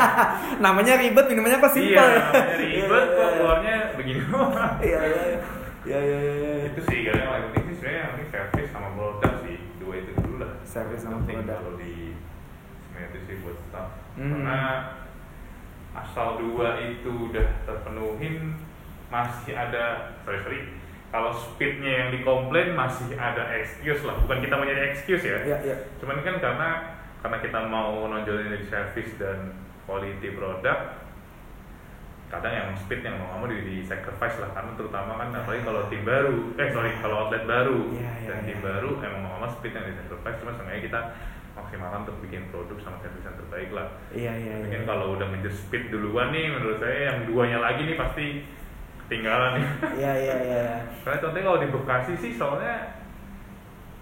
[0.58, 2.20] Namanya ribet, minumannya kok simpel iya, ya.
[2.24, 4.52] namanya ribet Iya, kok iya, keluarnya begini doang.
[4.80, 5.40] Iya iya iya.
[5.80, 6.34] Iya iya iya.
[6.34, 6.54] iya.
[6.72, 9.94] itu sih karena yang paling penting sih sebenarnya yang penting service sama produk sih dua
[10.00, 10.52] itu dulu lah.
[10.64, 11.56] Service sama produk.
[11.60, 11.94] Kalau di
[12.84, 13.88] sebenarnya itu sih buat staff.
[14.16, 14.30] Hmm.
[14.32, 14.60] Karena
[15.90, 18.56] asal dua itu udah terpenuhin
[19.10, 20.60] masih ada sorry sorry
[21.10, 25.76] kalau speednya yang dikomplain masih ada excuse lah bukan kita menjadi excuse ya Iya iya.
[25.98, 26.68] cuman kan karena
[27.20, 29.52] karena kita mau nonjolin dari service dan
[29.84, 30.96] quality produk
[32.30, 35.82] kadang yang speed yang mau mau di, di sacrifice lah karena terutama kan apalagi kalau
[35.90, 38.66] tim baru eh sorry kalau outlet baru Iya, iya, dan tim iya.
[38.70, 41.00] baru emang mau mau speed yang di sacrifice cuma sebenarnya kita
[41.50, 44.62] maksimalkan untuk bikin produk sama service yang terbaik lah Iya iya iya.
[44.62, 48.26] mungkin kalau udah ngejar speed duluan nih menurut saya yang duanya lagi nih pasti
[49.10, 49.66] ketinggalan nih
[49.98, 50.64] Iya iya iya.
[51.02, 52.94] karena contohnya kalau di Bekasi sih soalnya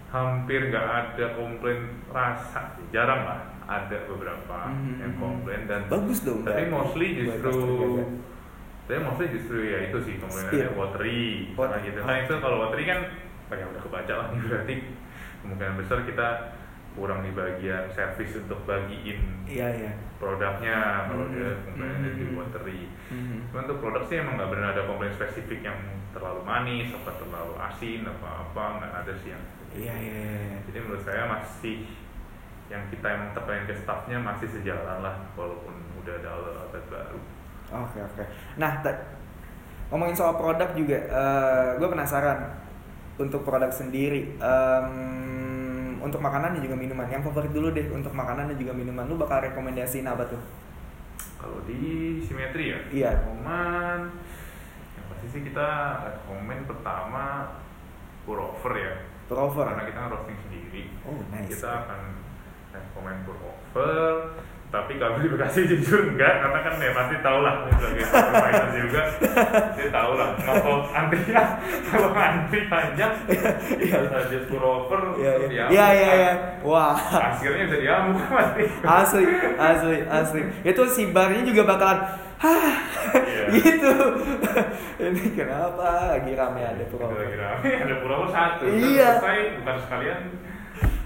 [0.08, 6.40] hampir nggak ada komplain rasa jarang lah ada beberapa Mhm, yang komplain dan Bagus dong.
[6.42, 8.04] tapi mostly justru terjaga.
[8.84, 10.76] tapi mostly justru ya itu sih komplainannya Speed.
[10.76, 13.00] watery Wat- karena gitu kan itu kalau watery kan
[13.48, 14.74] oh ya udah kebaca lah berarti
[15.38, 16.28] kemungkinan besar kita
[16.98, 19.92] kurang di bagian service untuk bagiin Iya iya.
[20.18, 20.76] produknya
[21.06, 21.32] kalau Mhm.
[21.32, 22.34] dia komplainnya di Mhm.
[22.34, 23.38] watery Mhm.
[23.48, 25.78] Cuma untuk produk sih emang nggak benar ada komplain spesifik yang
[26.10, 29.44] terlalu manis, apa terlalu asin, apa apa nggak ada sih yang.
[29.70, 30.58] Iya iya iya.
[30.66, 31.76] Jadi menurut saya masih
[32.68, 37.20] yang kita emang tepain ke staffnya masih sejalan lah, walaupun udah ada alat baru.
[37.70, 38.24] Oke oke.
[38.56, 39.08] Nah, ta-
[39.88, 40.98] ngomongin soal produk juga,
[41.76, 42.60] gue penasaran
[43.16, 44.36] untuk produk sendiri.
[44.36, 44.92] Em,
[46.08, 47.06] untuk makanan dan juga minuman.
[47.06, 49.04] Yang favorit dulu deh untuk makanan dan juga minuman.
[49.04, 50.40] Lu bakal rekomendasiin apa tuh?
[51.38, 51.78] Kalau di
[52.20, 53.10] simetri ya, Iya.
[53.30, 54.10] Oman,
[54.98, 55.68] yang pasti sih kita
[56.02, 57.54] rekomen pertama
[58.26, 58.92] pour over ya,
[59.30, 59.62] Pour over.
[59.64, 60.90] karena kita roasting sendiri.
[61.06, 61.54] Oh nice.
[61.54, 62.00] kita akan
[62.74, 64.34] rekomend pour over
[64.68, 69.02] tapi kalau di Bekasi jujur enggak karena kan ya pasti tahu lah sebagai supervisor juga
[69.72, 71.42] dia tahu lah kalau antrinya
[71.88, 73.12] kalau antri panjang
[73.80, 75.48] bisa saja pour over Iya terus iya.
[75.48, 75.72] diamuk.
[75.72, 76.32] Iya iya iya.
[76.60, 77.00] Wah.
[77.00, 79.24] akhirnya bisa diamuk pasti asli
[79.56, 81.98] asli asli itu si barnya juga bakalan
[82.36, 82.76] hah
[83.08, 83.44] Iya.
[83.56, 83.92] gitu
[85.08, 89.16] ini kenapa lagi rame ada tuh lagi rame ada over satu Iya.
[89.16, 90.20] Selesai bukan sekalian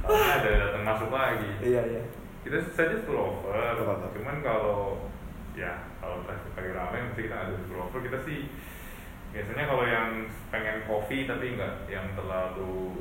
[0.03, 2.03] ada datang masuk lagi iya iya
[2.43, 3.75] kita saja pullover
[4.13, 5.11] cuman kalau
[5.55, 8.51] ya kalau traffic lagi ramai mesti kita ada pullover kita sih
[9.33, 13.01] biasanya kalau yang pengen kopi tapi nggak yang terlalu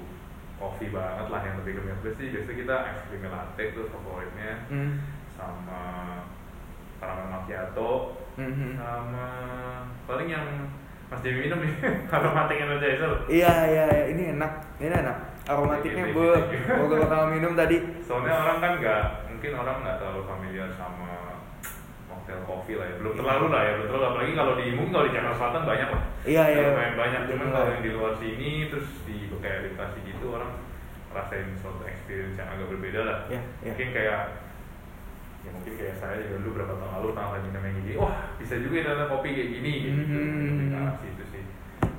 [0.61, 4.51] kopi banget lah yang lebih ke milk sih biasanya kita es krim latte tuh favoritnya
[4.69, 4.93] hmm.
[5.33, 5.81] sama
[7.01, 8.79] caramel macchiato Mhm.
[8.79, 9.27] sama
[10.07, 10.47] paling yang
[11.11, 11.73] Mas Jimmy minum nih
[12.15, 14.03] aromatic energizer iya iya iya.
[14.15, 16.63] ini enak ini enak aromatiknya bu dikit.
[16.63, 19.03] kalau gue pertama minum tadi soalnya orang kan nggak
[19.41, 21.41] mungkin orang nggak terlalu familiar sama
[22.05, 22.95] mocktail coffee lah ya.
[23.01, 24.05] Belum terlalu lah ya belum terlalu.
[24.05, 26.03] Apalagi kalau di mungkin kalau di Jakarta Selatan banyak lah.
[26.29, 26.61] Iya iya.
[26.69, 27.21] Lumayan banyak.
[27.25, 30.53] Cuman kalau yang di luar sini terus di kayak di Bekasi gitu orang
[31.09, 33.17] rasain suatu experience yang agak berbeda lah.
[33.33, 33.73] Iya, iya.
[33.73, 34.19] mungkin kayak
[35.41, 38.13] ya mungkin kayak saya juga dulu berapa tahun lalu pernah lagi minum yang gini wah
[38.37, 40.01] bisa juga ya ternyata kopi kayak gini gitu.
[40.05, 41.43] Ke arah situ sih.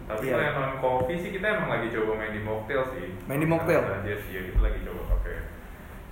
[0.07, 0.35] Tapi Iya.
[0.39, 3.07] kalau yang kopi sih kita emang lagi coba main di mocktail sih.
[3.27, 3.83] Main di mocktail?
[3.83, 5.52] aja sih ya kita lagi coba pakai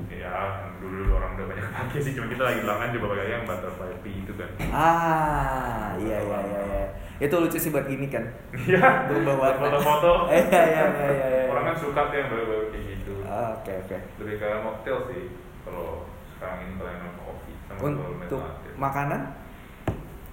[0.08, 3.92] ya dulu orang udah banyak pakai sih cuma kita lagi belakangan coba pakai yang butterfly
[4.00, 4.50] pea itu kan.
[4.72, 6.84] Ah iya iya iya iya.
[7.20, 8.24] itu lucu sih buat gini kan.
[8.56, 9.60] Iya Berubah warna.
[9.60, 10.12] foto-foto.
[10.32, 11.42] Iya iya iya iya iya.
[11.52, 13.12] orang kan suka tuh yang baru-baru kayak gitu.
[13.28, 13.96] Ah, oke oke.
[14.24, 15.22] Lebih ke mocktail sih
[15.68, 18.42] kalau sekarang ini kalau yang kopi sama untuk
[18.80, 19.20] makanan?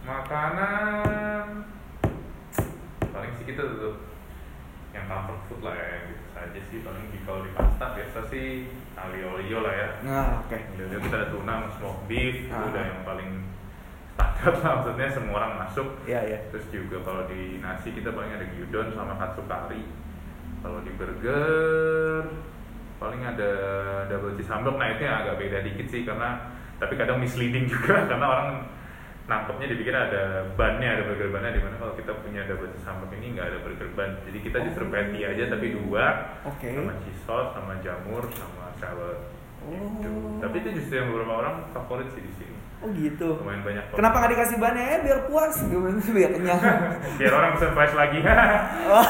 [0.07, 1.45] Makanan
[3.11, 3.95] paling sih kita tetap
[4.95, 6.77] yang comfort food lah ya gitu saja sih.
[6.81, 9.89] Paling di kalau di pasta biasa sih aglio olio lah ya.
[10.03, 10.57] Nah oke.
[10.57, 12.65] Aglio kita ada tuna smoked beef itu Ah.
[12.65, 13.29] udah yang paling
[14.11, 15.87] standar lah maksudnya semua orang masuk.
[16.03, 16.39] Iya iya.
[16.49, 19.85] Terus juga kalau di nasi kita paling ada gyudon sama katsu kari.
[20.57, 22.25] Kalau di burger
[22.97, 23.49] paling ada
[24.07, 24.49] double cheese.
[24.49, 28.49] Hamburg nah itu yang agak beda dikit sih karena tapi kadang misleading juga karena orang
[29.27, 30.23] nangkepnya dipikir ada
[30.57, 31.53] bannya ada burger bannya.
[31.53, 34.11] Di mana kalau kita punya double cheese hamburg ini nggak ada burger ban.
[34.25, 34.89] Jadi kita justru Oh.
[34.89, 36.05] patty aja tapi dua.
[36.41, 36.73] Oke.
[36.73, 39.17] sama cheese sauce sama jamur sama salad
[39.67, 40.07] gitu.
[40.07, 40.39] Oh.
[40.39, 44.15] tapi itu justru yang beberapa orang favorit sih di sini oh gitu lumayan banyak kenapa
[44.15, 46.61] nggak dikasih bannya ya biar puas gimana biar kenyang
[47.19, 48.19] biar orang surprise lagi
[48.87, 49.09] Wah,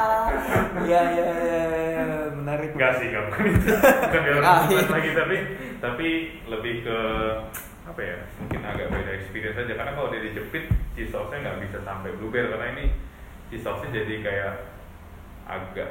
[0.86, 3.68] iya iya iya iya, menarik Enggak sih, enggak bukan itu.
[3.74, 4.86] Bukan biar Ah, orang iya.
[4.86, 5.36] lagi tapi
[5.78, 6.08] tapi
[6.46, 6.98] lebih ke
[7.84, 8.16] apa ya?
[8.38, 10.64] Mungkin agak beda experience aja karena kalau dia dijepit
[10.94, 12.84] cheese sauce-nya nggak bisa sampai blueberry karena ini
[13.48, 14.54] cheese sauce-nya jadi kayak
[15.44, 15.90] agak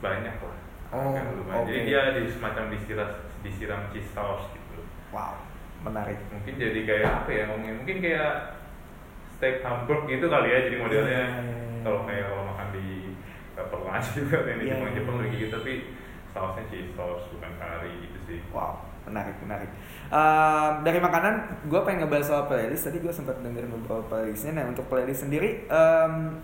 [0.00, 0.56] banyak lah.
[0.90, 1.64] Oh, lumayan.
[1.70, 3.10] Jadi dia di semacam disiram
[3.40, 4.82] disiram cheese sauce gitu.
[5.14, 5.38] wow
[5.80, 7.42] menarik Mungkin jadi kayak apa ya?
[7.48, 8.32] Ngomongin mungkin kayak
[9.38, 10.58] steak hamburg gitu kali ya.
[10.68, 11.80] Jadi modelnya Iya, iya, iya.
[11.80, 12.86] kalau kayak kalau makan di
[13.56, 15.72] Pepper Lunch juga yang di Jepang Jepang lagi gitu tapi
[16.30, 18.38] sausnya cheese sauce bukan kari gitu sih.
[18.54, 19.70] Wow, menarik, menarik.
[20.10, 21.34] Ehm, dari makanan,
[21.66, 22.86] gue pengen ngebahas soal playlist.
[22.86, 24.62] Tadi gue sempat dengerin beberapa playlistnya.
[24.62, 26.38] Nah, untuk playlist sendiri, em,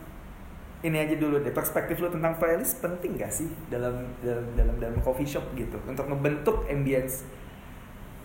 [0.87, 1.51] ini aja dulu deh.
[1.51, 6.07] Perspektif lu tentang playlist penting gak sih dalam dalam dalam dalam coffee shop gitu untuk
[6.07, 7.27] ngebentuk ambience?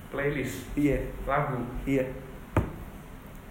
[0.08, 2.04] Playlist Iya, lagu iya.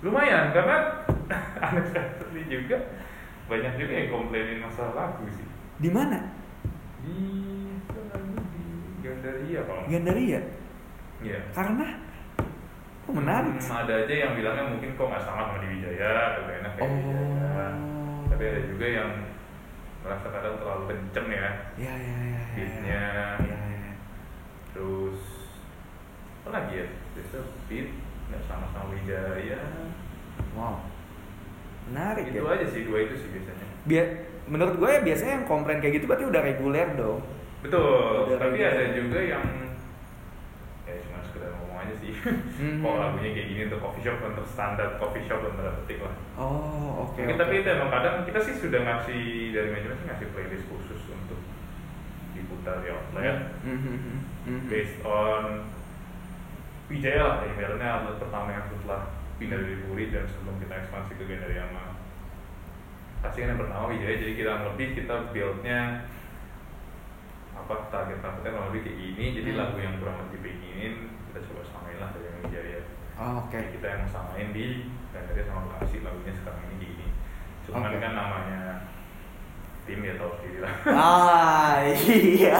[0.00, 0.76] lumayan karena
[1.66, 2.76] unexpectedly juga
[3.46, 5.44] banyak juga yang komplainin masalah lagu sih
[5.76, 6.20] Di mana?
[7.00, 7.16] di
[8.52, 8.64] di
[9.00, 10.40] Gandaria kalau Gandaria
[11.20, 11.40] Iya.
[11.50, 11.86] karena
[13.04, 16.40] oh, menarik Hmm, ada aja yang bilangnya mungkin kok nggak sama sama di Wijaya atau
[16.44, 16.96] gak enak kayak Oh.
[16.96, 17.64] Wijaya
[18.40, 19.12] tapi ada juga yang
[20.00, 21.48] merasa kadang terlalu kenceng ya.
[21.76, 22.44] Ya ya ya ya.
[22.56, 23.04] Beatnya.
[23.36, 23.92] Ya, ya.
[24.72, 25.20] terus
[26.40, 26.86] apa lagi ya?
[26.88, 27.36] Biasa
[27.68, 28.00] beat
[28.32, 29.60] nggak sama sama Wijaya.
[30.56, 30.88] Wow.
[31.92, 32.48] Menarik itu ya.
[32.48, 33.66] aja sih dua itu sih biasanya.
[33.84, 34.06] Biar,
[34.48, 37.20] menurut gue ya biasanya yang komplain kayak gitu berarti udah reguler dong.
[37.60, 38.24] Betul.
[38.24, 38.72] Udah tapi reguler.
[38.72, 39.44] ada juga yang
[40.88, 42.12] ya cuma sekedar ngomong aja sih
[42.60, 42.78] Hmm.
[42.78, 46.14] kok lagunya kayak gini untuk coffee shop untuk standar coffee shop untuk tanda petik lah
[46.36, 47.40] oh oke Mungkin oke.
[47.40, 51.40] tapi itu emang kadang kita sih sudah ngasih dari manajemen sih ngasih playlist khusus untuk
[52.32, 54.16] diputar di outlet Mhm, mhm,
[54.46, 54.66] mhm.
[54.66, 55.64] based on
[56.86, 59.00] Wijaya lah emailnya outlet pertama yang setelah
[59.36, 61.84] pindah dari Puri dan sebelum kita ekspansi ke Gandariyama
[63.20, 65.80] pasti kan yang pertama Wijaya jadi kita lebih kita buildnya
[67.52, 69.60] apa target targetnya kurang lebih kayak gini jadi Hmm.
[69.60, 70.94] lagu yang kurang lebih pengenin
[71.30, 72.80] kita coba samain lah dari yang Wijaya
[73.20, 73.52] Oh, oke.
[73.52, 77.06] Jadi kita yang samain di Gandaria sama Bekasi lagunya sekarang ini gini
[77.68, 78.00] cuman Oke.
[78.00, 78.60] kan namanya
[79.84, 80.74] tim ya tahu sendiri lah.
[80.88, 81.74] Ah
[82.08, 82.58] iya.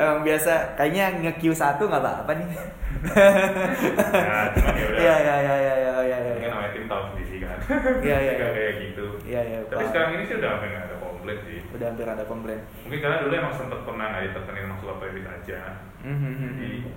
[0.00, 2.48] Emang biasa kayaknya nge-Q satu nggak apa-apa nih?
[2.52, 4.98] Ya cuman ya udah.
[4.98, 6.18] Iya iya iya iya iya iya.
[6.18, 7.58] Iya Mungkin namanya tim tahu sendiri kan.
[8.02, 8.48] Iya, iya, iya.
[8.50, 9.06] kayak gitu.
[9.22, 11.58] Iya iya tapi sekarang ini sih udah hampir nggak ada komplain sih.
[11.70, 12.60] Udah hampir ada komplain.
[12.82, 15.60] Mungkin karena dulu emang sempet pernah nggak ditekenin masuk ke playlist aja.
[16.02, 16.92] Mhm, jadi mhm.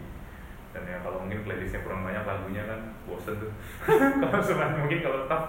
[0.74, 3.52] dan ya kalau mungkin playlistnya kurang banyak lagunya kan bosen tuh.
[4.20, 5.42] Kalau sebenarnya mungkin kalau tetap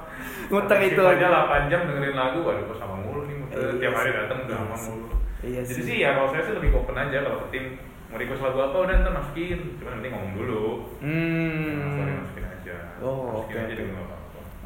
[0.47, 1.67] Muter itu aja aja.
[1.67, 3.59] 8 jam dengerin lagu waduh kok sama mulu nih muter.
[3.59, 4.91] Iya tiap hari datang udah Iya sama sih.
[4.93, 5.07] mulu
[5.43, 5.83] iya jadi sih.
[5.83, 7.65] sih ya kalau saya sih lebih open aja kalau ke tim
[8.07, 9.61] mau request lagu apa udah ntar masukin.
[9.83, 10.65] Cuma nanti ngomong dulu.
[11.03, 12.77] Nah, hmm masukin aja.
[13.03, 13.83] Oh, masukin oke, aja oke.
[13.83, 14.05] dulu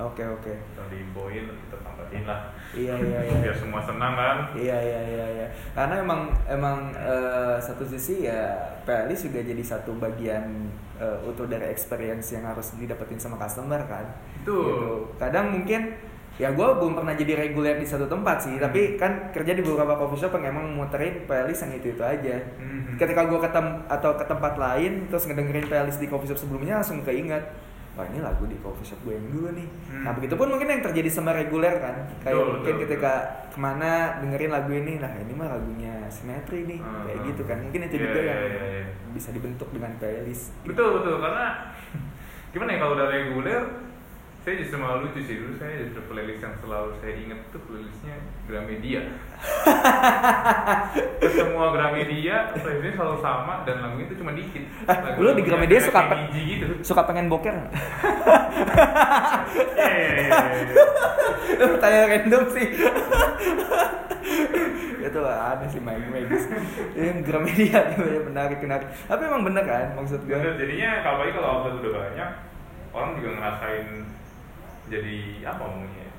[0.01, 2.41] nggak apa-apa oke oke kita diinfoin kita tambahin lah
[2.73, 5.47] iya iya iya biar semua senang kan Iya iya iya iya.
[5.77, 11.69] Karena emang emang eh, satu sisi ya playlist juga jadi satu bagian eh, utuh dari
[11.69, 14.07] experience yang harus didapetin sama customer kan.
[14.43, 14.65] Betul.
[14.65, 14.91] Gitu.
[15.19, 15.95] Kadang mungkin
[16.41, 19.93] ya gue belum pernah jadi reguler di satu tempat sih, tapi kan kerja di beberapa
[19.93, 22.37] coffee shop yang emang muterin playlist yang itu itu aja.
[22.57, 22.97] Mhm.
[22.97, 26.81] Ketika gue ke tem- atau ke tempat lain terus ngedengerin playlist di coffee shop sebelumnya
[26.81, 27.45] langsung keinget
[27.93, 29.67] wah ini lagu di coffee shop gue yang dulu nih.
[29.87, 30.03] Hmm.
[30.07, 33.13] Nah begitu pun mungkin yang terjadi sama reguler kan, kayak Betul, mungkin betul, ketika
[33.47, 37.03] ke mana dengerin lagu ini, nah ini mah lagunya Simetri nih, Hmm.
[37.05, 37.59] kayak gitu kan.
[37.61, 38.85] Mungkin itu Iya, juga iya, yang iya, iya.
[39.11, 40.55] bisa dibentuk dengan playlist.
[40.63, 41.47] betul betul karena
[42.51, 43.63] gimana ya kalau udah reguler
[44.51, 48.19] saya justru malah lucu sih dulu saya justru playlist yang selalu saya inget tuh playlistnya
[48.45, 49.03] Gramedia
[51.39, 56.03] semua Gramedia playlistnya selalu sama dan lagunya itu cuma dikit Eh, lu di Gramedia suka
[56.03, 57.55] kayak pe- biji gitu Suka pengen boker?
[59.71, 60.35] Iya, iya, iya,
[60.67, 61.79] iya.
[61.79, 62.67] Tanya random sih.
[65.01, 66.45] itu aneh sih main medis.
[66.93, 67.81] Ini Gramedia
[68.29, 68.89] menarik menarik.
[69.05, 70.35] Tapi emang bener kan maksud gue.
[70.35, 72.31] Bener, jadinya kalau kalau outlet udah banyak
[72.91, 73.87] orang juga ngerasain
[74.91, 75.17] jadi
[75.47, 76.15] apa ngomongnya ya?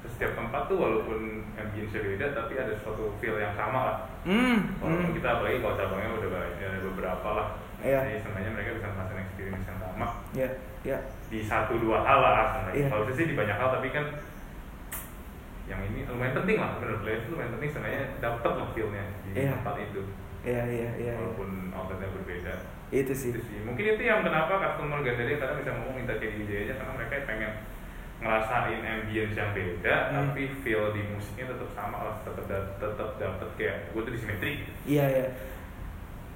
[0.00, 1.18] setiap tempat tuh walaupun
[1.56, 4.76] ambience beda tapi ada suatu feel yang sama lah Hmm.
[4.80, 5.16] walaupun hmm.
[5.16, 7.48] kita apalagi kalau cabangnya udah banyak ada beberapa lah
[7.80, 8.00] Iya.
[8.04, 10.06] jadi sebenarnya mereka bisa ngerasain experience yang sama
[10.36, 10.48] Ya,
[10.84, 10.98] ya.
[11.28, 12.88] di satu dua hal lah sebenarnya Iya.
[12.88, 14.04] kalau sih di banyak hal tapi kan
[15.64, 19.30] yang ini lumayan penting lah menurut saya itu lumayan penting sebenarnya dapet lah feelnya di
[19.32, 19.50] Iya.
[19.54, 20.00] tempat itu
[20.40, 20.90] Iya, iya, iya.
[20.96, 21.12] iya.
[21.16, 22.54] walaupun outletnya berbeda
[22.90, 23.30] Itu sih.
[23.30, 26.74] itu sih mungkin itu yang kenapa customer Gandaria kadang bisa ngomong minta kayak DJ aja
[26.74, 27.52] karena mereka pengen
[28.18, 30.16] ngerasain ambience yang beda Hmm.
[30.26, 32.44] tapi feel di musiknya tetap sama lah tetap
[32.76, 34.52] tetap dapet kayak gue tuh di simetri
[34.84, 35.26] Iya iya.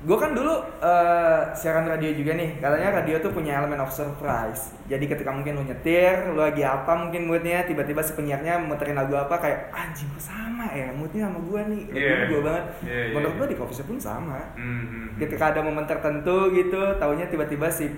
[0.04, 0.52] Gue kan dulu
[0.84, 2.60] eh, siaran radio juga nih.
[2.60, 4.76] Katanya radio tuh punya elemen of surprise.
[4.84, 9.16] Jadi ketika mungkin lu nyetir, lu lagi apa mungkin moodnya, tiba-tiba si penyiarnya muterin lagu
[9.16, 11.82] apa kayak anjing kok sama ya moodnya sama gue nih.
[11.88, 12.16] Iya.
[12.28, 12.64] gue banget.
[12.84, 13.40] Iya, iya, Menurut iya.
[13.40, 14.38] gue di coffee shop pun sama.
[14.60, 17.88] Hmm, Ketika ada momen tertentu gitu, taunya tiba-tiba si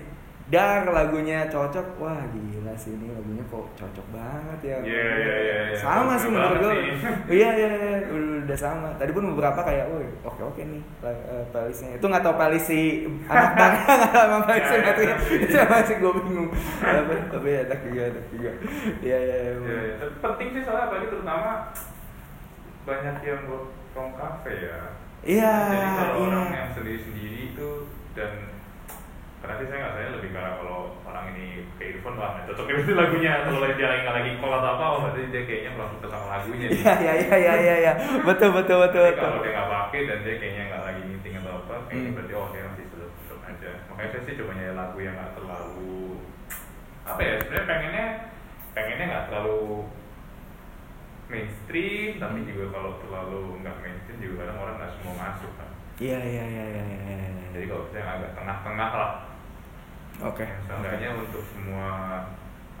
[0.47, 1.99] dar lagunya cocok.
[1.99, 4.77] Wah gila sih ini lagunya kok cocok banget ya.
[4.81, 5.77] Iya, iya, iya, iya.
[5.79, 6.73] Sama sih menurut gue.
[7.37, 7.97] Iya iya iya
[8.43, 8.87] udah, sama.
[8.95, 11.99] Tadi pun beberapa kayak, woi oke oke nih eh, playlistnya.
[11.99, 14.93] Itu nggak tahu playlist si anak bangga nggak emang playlist Iya, iya.
[14.95, 15.05] Simetri.
[15.43, 16.49] Itu masih gue bingung.
[16.79, 18.51] Tapi tapi ya enak juga enak juga.
[19.03, 19.51] Iya iya iya.
[19.59, 19.95] Iya, iya.
[20.23, 21.51] Penting sih soalnya apalagi terutama
[22.87, 23.43] banyak yang
[23.91, 24.79] from cafe ya
[25.27, 26.27] Iya jadi kalau iya.
[26.31, 27.69] orang yang sendiri-sendiri itu
[28.15, 28.31] dan
[29.37, 31.45] karena sih saya nggak saya lebih karena kalau orang ini
[31.77, 34.85] kayak earphone wah nggak cocok itu lagunya kalau dia lagi nggak lagi call atau apa
[34.89, 36.67] oh berarti dia kayaknya kurang suka sama lagunya.
[36.73, 37.93] Iya iya iya iya iya iya.
[38.25, 39.21] Betul betul betul betul.
[39.21, 42.15] kalau dia nggak pakai dan dia kayaknya nggak lagi meeting atau apa, kayaknya Hmm.
[42.17, 43.71] berarti oh dia masih sedot sedot aja.
[43.93, 45.95] Makanya saya sih coba nyari lagu yang nggak terlalu
[47.07, 48.05] apa ya sebenarnya pengennya
[48.75, 49.61] pengennya nggak terlalu
[51.27, 56.19] mainstream tapi juga kalau terlalu nggak mainstream juga kadang orang nggak semua masuk kan Iya
[56.21, 57.46] iya iya iya iya.
[57.57, 59.13] Jadi kalau bisa yang agak tengah-tengah lah
[60.17, 60.49] Oke.
[60.65, 61.85] Seenggaknya untuk semua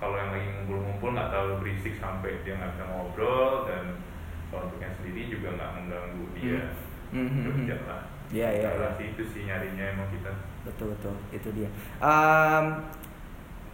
[0.01, 4.01] kalau yang lagi ngumpul-ngumpul nggak terlalu berisik sampai dia nggak bisa ngobrol dan
[4.49, 6.61] kalau untuk yang sendiri juga nggak mengganggu dia
[7.07, 7.87] Hmm, hmm, hmm, kerja hmm.
[7.87, 8.01] lah.
[8.27, 8.69] Iya iya.
[8.75, 8.99] Iya.
[8.99, 10.31] itu sih nyarinya emang kita.
[10.67, 11.69] Betul betul itu dia.
[12.03, 12.83] Um,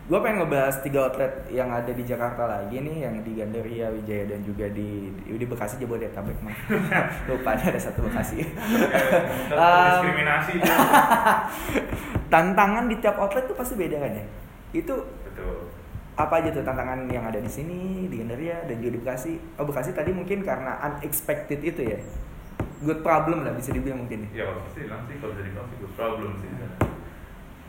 [0.04, 4.36] gue pengen ngebahas tiga outlet yang ada di Jakarta lagi nih, yang di Gandaria, Wijaya
[4.36, 6.58] dan juga di di, di Bekasi Jabodetabek mah.
[7.32, 8.44] Lupa ada satu Bekasi.
[9.56, 10.60] Um, diskriminasi.
[12.34, 14.26] Tantangan di tiap outlet tuh pasti beda kan ya?
[14.76, 15.72] Itu Betul.
[16.20, 19.32] apa aja tuh tantangan yang ada di sini di Gandaria dan juga di Bekasi?
[19.56, 22.00] Oh Bekasi tadi mungkin karena unexpected itu ya.
[22.84, 24.44] Good problem lah bisa dibilang mungkin ya.
[24.44, 26.52] Ya bilang sih kalau bisa dibilang good problem sih.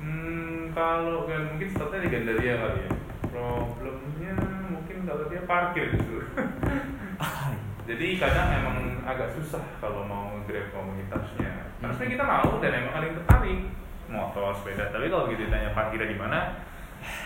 [0.00, 2.90] Hmm, kalau kan mungkin startnya di Gandaria kali ya.
[3.30, 4.34] Problemnya
[4.70, 6.26] mungkin kalau dia parkir justru.
[7.88, 11.68] Jadi kadang emang agak susah kalau mau grab komunitasnya.
[11.78, 13.60] Karena sebenarnya kita mau dan emang ada yang tertarik
[14.08, 14.88] motor, sepeda.
[14.88, 16.38] Tapi kalau gitu ditanya parkirnya di mana,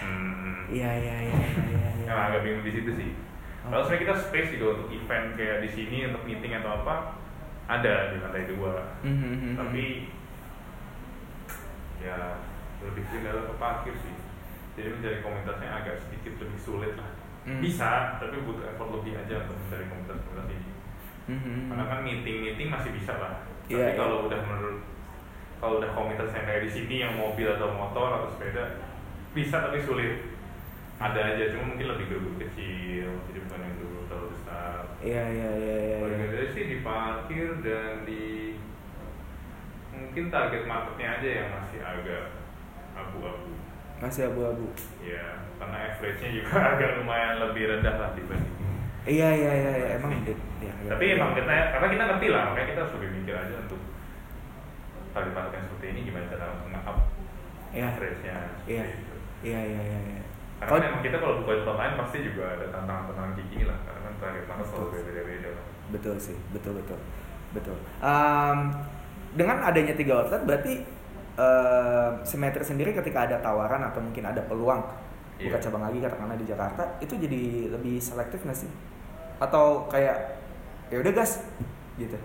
[0.03, 1.91] hmm, Iya iya iya iya iya.
[2.03, 2.07] iya.
[2.12, 3.11] emang agak bingung di situ sih.
[3.69, 6.97] Kalau sebenarnya kita space juga untuk event kayak di sini untuk meeting atau apa
[7.69, 8.97] ada di lantai dua.
[9.05, 9.85] Hmm, hmm, hmm, Tapi
[12.01, 12.19] ya
[12.83, 14.14] lebih kendala ke parkir sih.
[14.79, 17.11] Jadi mencari komunitasnya agak sedikit lebih sulit lah.
[17.49, 17.61] Hmm.
[17.64, 20.70] Bisa, tapi butuh effort lebih aja untuk mencari komunitas-komunitas ini.
[21.33, 21.61] hmm.
[21.72, 23.35] Karena kan meeting-meeting masih bisa lah.
[23.66, 23.99] Tapi Iya, iya.
[24.01, 24.81] kalau udah menurut
[25.59, 28.79] kalau udah komunitas yang kayak di sini yang mobil atau motor atau sepeda
[29.35, 30.39] bisa tapi sulit.
[30.99, 34.83] Ada aja, cuma mungkin lebih grup kecil, jadi bukan yang grup terlalu besar.
[34.99, 35.97] Iya iya iya iya.
[36.03, 36.47] Kalau iya.
[36.51, 38.22] sih di parkir dan di
[39.95, 42.24] mungkin target marketnya aja yang masih agak
[42.99, 43.51] abu-abu.
[43.99, 44.66] Masih abu-abu.
[45.01, 45.26] Ya,
[45.57, 48.57] karena average-nya juga agak lumayan lebih rendah lah dibanding.
[49.09, 49.88] Iya iya iya iya.
[49.96, 51.16] emang ya, ya, Tapi ya.
[51.16, 53.80] emang kita karena kita ngerti lah, makanya kita harus lebih mikir aja untuk
[55.11, 56.99] target market yang seperti ini gimana cara nge-up
[57.68, 57.88] Iya.
[57.90, 58.36] average-nya.
[58.64, 58.84] Iya.
[58.86, 59.14] itu.
[59.40, 60.22] Iya iya iya iya.
[60.59, 63.64] Karena Kalau- kan emang kita kalau buka tempat lain pasti juga ada tantangan-tantangan kayak gini
[63.64, 65.64] lah, karena kan target market selalu beda-beda lah.
[65.88, 66.99] betul sih betul betul
[67.51, 68.59] betul Em,
[69.32, 70.84] dengan adanya tiga outlet berarti
[71.39, 74.82] em, Simetri sendiri ketika ada tawaran atau mungkin ada peluang
[75.39, 75.62] buka Iya.
[75.62, 78.70] cabang lagi katakanlah di Jakarta itu jadi lebih selektif nggak sih
[79.39, 80.43] atau kayak
[80.89, 81.47] ya udah gas
[81.95, 82.18] gitu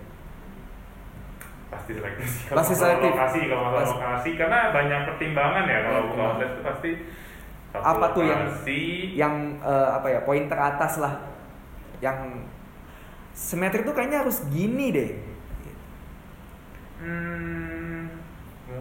[1.70, 3.10] pasti selektif sih Pasti selektif.
[3.10, 3.94] lokasi kalau masalah Pasti.
[3.96, 6.90] lokasi karena banyak pertimbangan ya kalau buka outlet itu pasti
[7.70, 8.80] satu Apa tuh yang- lokasi,
[9.14, 11.14] yang eh, apa ya poin teratas lah
[11.98, 12.18] yang
[13.30, 15.10] Simetri tuh kayaknya harus gini deh
[17.00, 17.83] hmm,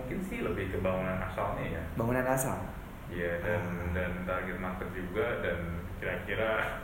[0.03, 1.83] mungkin sih lebih ke bangunan asalnya ya.
[1.95, 2.59] Bangunan asal?
[3.07, 3.63] Iya dan
[3.95, 5.59] dan target market juga dan
[5.97, 6.83] kira-kira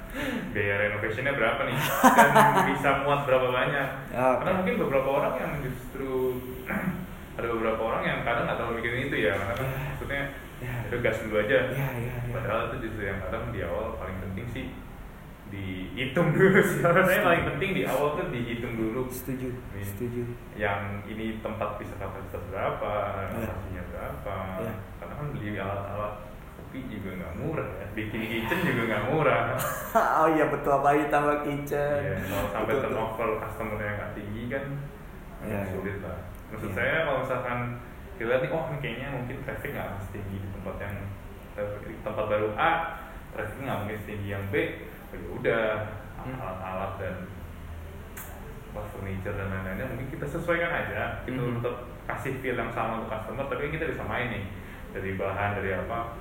[0.56, 1.76] biaya renovationnya berapa nih?
[1.76, 3.88] Dan bisa muat berapa banyak?
[4.08, 6.40] Ya, karena mungkin beberapa orang yang justru
[7.38, 9.36] ada beberapa orang yang kadang nggak terlalu mikirin itu ya.
[9.36, 9.80] Karena kan Ya.
[9.92, 10.24] maksudnya
[10.60, 10.74] Ya.
[10.92, 11.60] itu gas dulu aja.
[11.72, 12.32] Ya ya ya.
[12.36, 14.66] Padahal itu justru yang kadang di awal paling penting sih
[15.50, 19.82] dihitung dulu sih rasanya paling penting di awal tuh dihitung dulu setuju Nih.
[19.82, 20.22] setuju
[20.54, 24.36] yang ini tempat bisa kapasitas berapa, renovasinya berapa.
[24.62, 24.74] Iya.
[25.02, 26.14] Karena kan beli alat-alat
[26.54, 29.44] kopi juga nggak murah ya, bikin kitchen juga nggak murah.
[30.22, 34.66] oh iya betul apalagi tambah kitchen Iya, kalau sampai Betul, turnover customer-nya nggak tinggi kan
[35.40, 35.62] Iya, iya.
[35.74, 36.20] sulit lah.
[36.54, 36.78] Maksud Iya.
[36.78, 37.60] saya kalau misalkan
[38.14, 40.96] kita lihat nih, oh ini kayaknya mungkin traffic nggak setinggi di tempat yang
[42.04, 42.72] tempat baru A,
[43.32, 44.56] traffic nggak mungkin setinggi yang B.
[45.10, 45.66] Oh, ya udah
[46.20, 46.36] Hmm.
[46.36, 47.16] alat-alat dan
[48.70, 51.58] apa, furniture dan lain-lainnya mungkin kita sesuaikan aja kita Mhm.
[51.58, 54.44] tetap kasih feel yang sama untuk customer tapi kita bisa main nih
[54.92, 56.14] dari bahan dari apa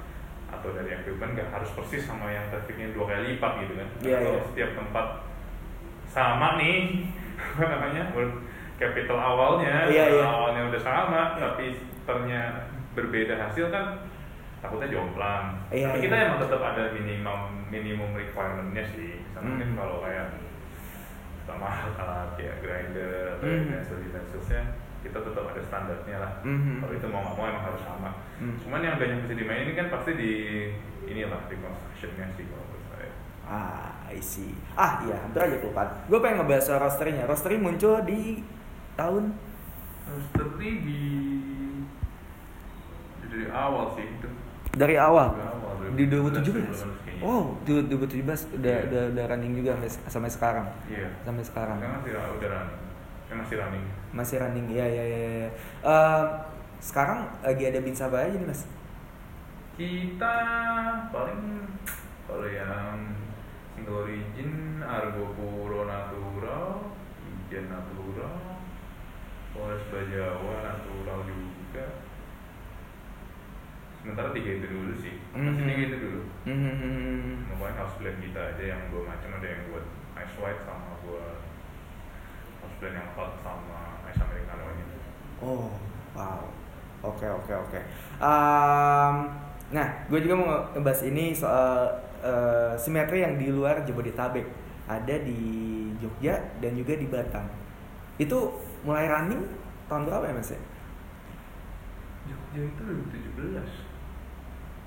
[0.49, 4.17] atau dari equipment nggak harus persis sama yang trafficnya dua kali lipat gitu kan Iya,
[4.17, 4.45] kalau iya.
[4.47, 5.07] setiap tempat
[6.07, 6.79] sama nih
[7.53, 8.03] apa namanya
[8.79, 10.25] capital awalnya Iya, iya.
[10.25, 11.43] awalnya udah sama Iya.
[11.43, 11.65] tapi
[12.07, 12.65] ternyata
[12.97, 13.99] berbeda hasil kan
[14.59, 16.05] takutnya jomplang Iya, tapi iya.
[16.05, 19.79] kita emang tetap ada minimum minimum requirementnya sih misalnya mungkin Hmm.
[19.79, 20.27] kalau kayak
[21.47, 23.65] sama alat kayak grinder atau Hmm.
[23.67, 24.51] utensil utensils
[24.99, 26.83] kita tetap ada standarnya lah Mhm.
[26.83, 28.57] kalau itu mau nggak mau emang harus sama Hmm.
[28.59, 30.33] cuman yang banyak bisa dimainin kan pasti di
[31.07, 33.11] inilah di constructionnya sih kalau menurut saya
[33.49, 34.53] Ah, I see.
[34.77, 35.89] Ah, iya, hampir aja kelupaan.
[36.05, 37.25] Gue pengen ngebahas soal rosternya.
[37.25, 38.45] Rosternya muncul di
[38.93, 39.33] tahun
[40.05, 41.01] Roastery di
[43.23, 44.29] dari awal sih itu
[44.79, 45.35] dari awal.
[45.91, 47.03] Di 2017 2017.
[47.03, 47.21] kayaknya.
[47.21, 48.87] Oh, di 2017 udah, Iya.
[48.87, 50.67] udah udah running juga sampai, sampai sekarang.
[50.87, 51.79] iya Sampai sekarang.
[51.79, 52.79] Sekarang masih udah running
[53.29, 54.67] Eh, masih running Masih running.
[54.71, 55.51] Iya, iya, iya, iya.
[55.83, 56.25] Eh,
[56.79, 58.63] sekarang lagi ada bin Sabah aja nih, Mas.
[59.75, 60.35] kita
[61.09, 61.71] paling
[62.25, 63.15] kalau yang
[63.71, 64.51] single origin
[64.81, 66.91] Argo Puro natural
[67.23, 68.59] Ijen natural
[69.55, 71.48] Polres Bajawa natural juga
[74.09, 75.69] sementara tiga itu dulu sih masih Mhm.
[75.69, 77.45] tiga itu dulu Hmm.
[77.53, 79.85] Pokoknya house blend kita aja yang dua macam ada yang buat
[80.17, 81.39] ice white sama buat
[82.65, 84.85] house blend yang hot sama ice americano ini.
[85.39, 85.69] Oh,
[86.17, 86.41] wow.
[87.05, 87.79] Oke, oke, oke.
[88.19, 89.15] Em,
[89.71, 91.87] nah, gue juga mau ngebahas ini soal
[92.19, 94.43] eh, simetri yang di luar Jabodetabek.
[94.89, 95.39] Ada di
[96.01, 97.45] Jogja dan juga di Batam.
[98.17, 99.45] Itu mulai running
[99.87, 100.59] tahun berapa ya mas ya?
[102.27, 103.88] Jogja itu 2017.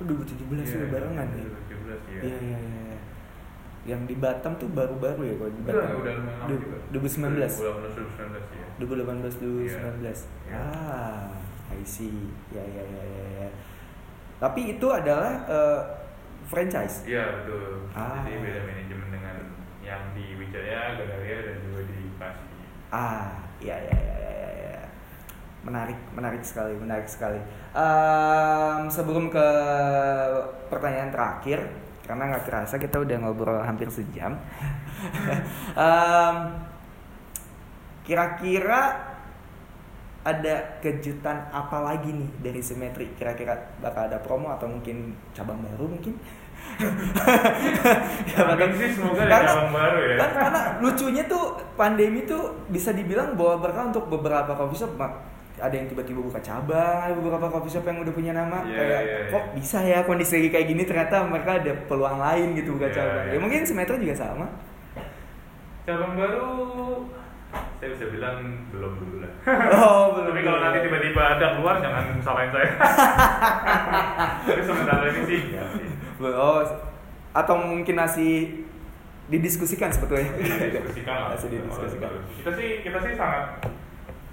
[0.02, 1.46] Oh, 2017 sudah barengan ya?
[1.46, 2.22] 2017 ya.
[2.22, 2.98] Iya, iya, iya.
[3.84, 5.90] Yang di Batam tuh baru-baru ya kalau di Udah, Batam.
[6.02, 6.78] udah lumayan lama Du- juga.
[6.92, 7.54] 2019.
[7.54, 8.66] 2018 2019 ya.
[8.78, 10.20] 2018 2019.
[10.46, 10.58] Iya.
[10.58, 11.26] Ah,
[11.70, 12.30] I see.
[12.50, 13.50] Ya ya ya ya ya.
[14.38, 15.82] Tapi itu adalah eh,
[16.46, 17.06] franchise.
[17.06, 17.86] Iya betul.
[17.94, 18.22] Ah.
[18.22, 19.36] Jadi beda manajemen dengan
[19.82, 22.46] yang di Wijaya, Galeria dan juga di Bekasi.
[22.90, 24.32] Ah, ya ya ya ya ya.
[24.41, 24.41] ya.
[25.62, 27.38] Menarik, menarik sekali, menarik sekali.
[27.72, 29.48] Em, sebelum ke
[30.68, 31.70] pertanyaan terakhir,
[32.02, 34.34] karena nggak kerasa kita udah ngobrol hampir sejam.
[35.78, 36.38] Em,
[38.02, 38.98] Kira-kira
[40.22, 43.14] ada kejutan apa lagi nih dari Simetri?
[43.14, 46.18] Kira-kira bakal ada promo atau mungkin cabang baru mungkin?
[48.28, 50.16] Ya, bakal- sih semoga ada Karena- cabang baru ya.
[50.18, 51.44] kan karena lucunya tuh
[51.74, 54.98] pandemi tuh bisa dibilang bawa berkah untuk beberapa coffee shop.
[55.62, 59.18] Ada yang tiba-tiba buka cabang beberapa coffee shop yang udah punya nama Iya, kayak iya,
[59.22, 59.30] iya.
[59.30, 62.96] kok bisa ya kondisi lagi kayak gini ternyata mereka ada peluang lain gitu buka Iya,
[62.98, 63.34] cabang iya.
[63.34, 64.46] ya mungkin Simetro juga sama
[65.82, 66.50] Cabang baru
[67.52, 68.38] saya bisa bilang
[68.70, 69.34] belum dulu lah.
[69.76, 72.70] oh belum Tapi kalau nanti tiba-tiba ada keluar jangan salahin saya.
[74.48, 75.88] Tapi sementara ini sih sih.
[76.22, 76.62] oh
[77.34, 78.64] atau mungkin masih
[79.32, 81.28] didiskusikan sebetulnya Didiskusikan lah.
[81.34, 82.12] masih didiskusikan
[82.44, 83.46] Kita sih kita sih sangat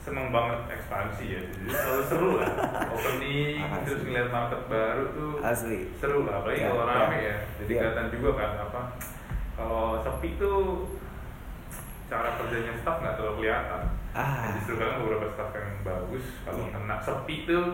[0.09, 1.41] seneng banget ekspansi ya.
[1.45, 2.51] Jadi selalu seru lah.
[2.95, 3.81] Opening Asli.
[3.85, 6.41] terus ngeliat market baru tuh asli seru lah.
[6.41, 6.91] Apalagi Ya, kalau ya.
[6.91, 7.37] rame ya.
[7.59, 7.79] Jadi Ya.
[7.79, 8.83] kelihatan juga kan apa.
[9.53, 10.59] Kalau sepi tuh
[12.09, 13.83] cara kerjanya staff nggak terlalu kelihatan.
[14.11, 16.71] ah Justru kan beberapa staff yang bagus kalau Iya.
[16.73, 17.67] kena sepi tuh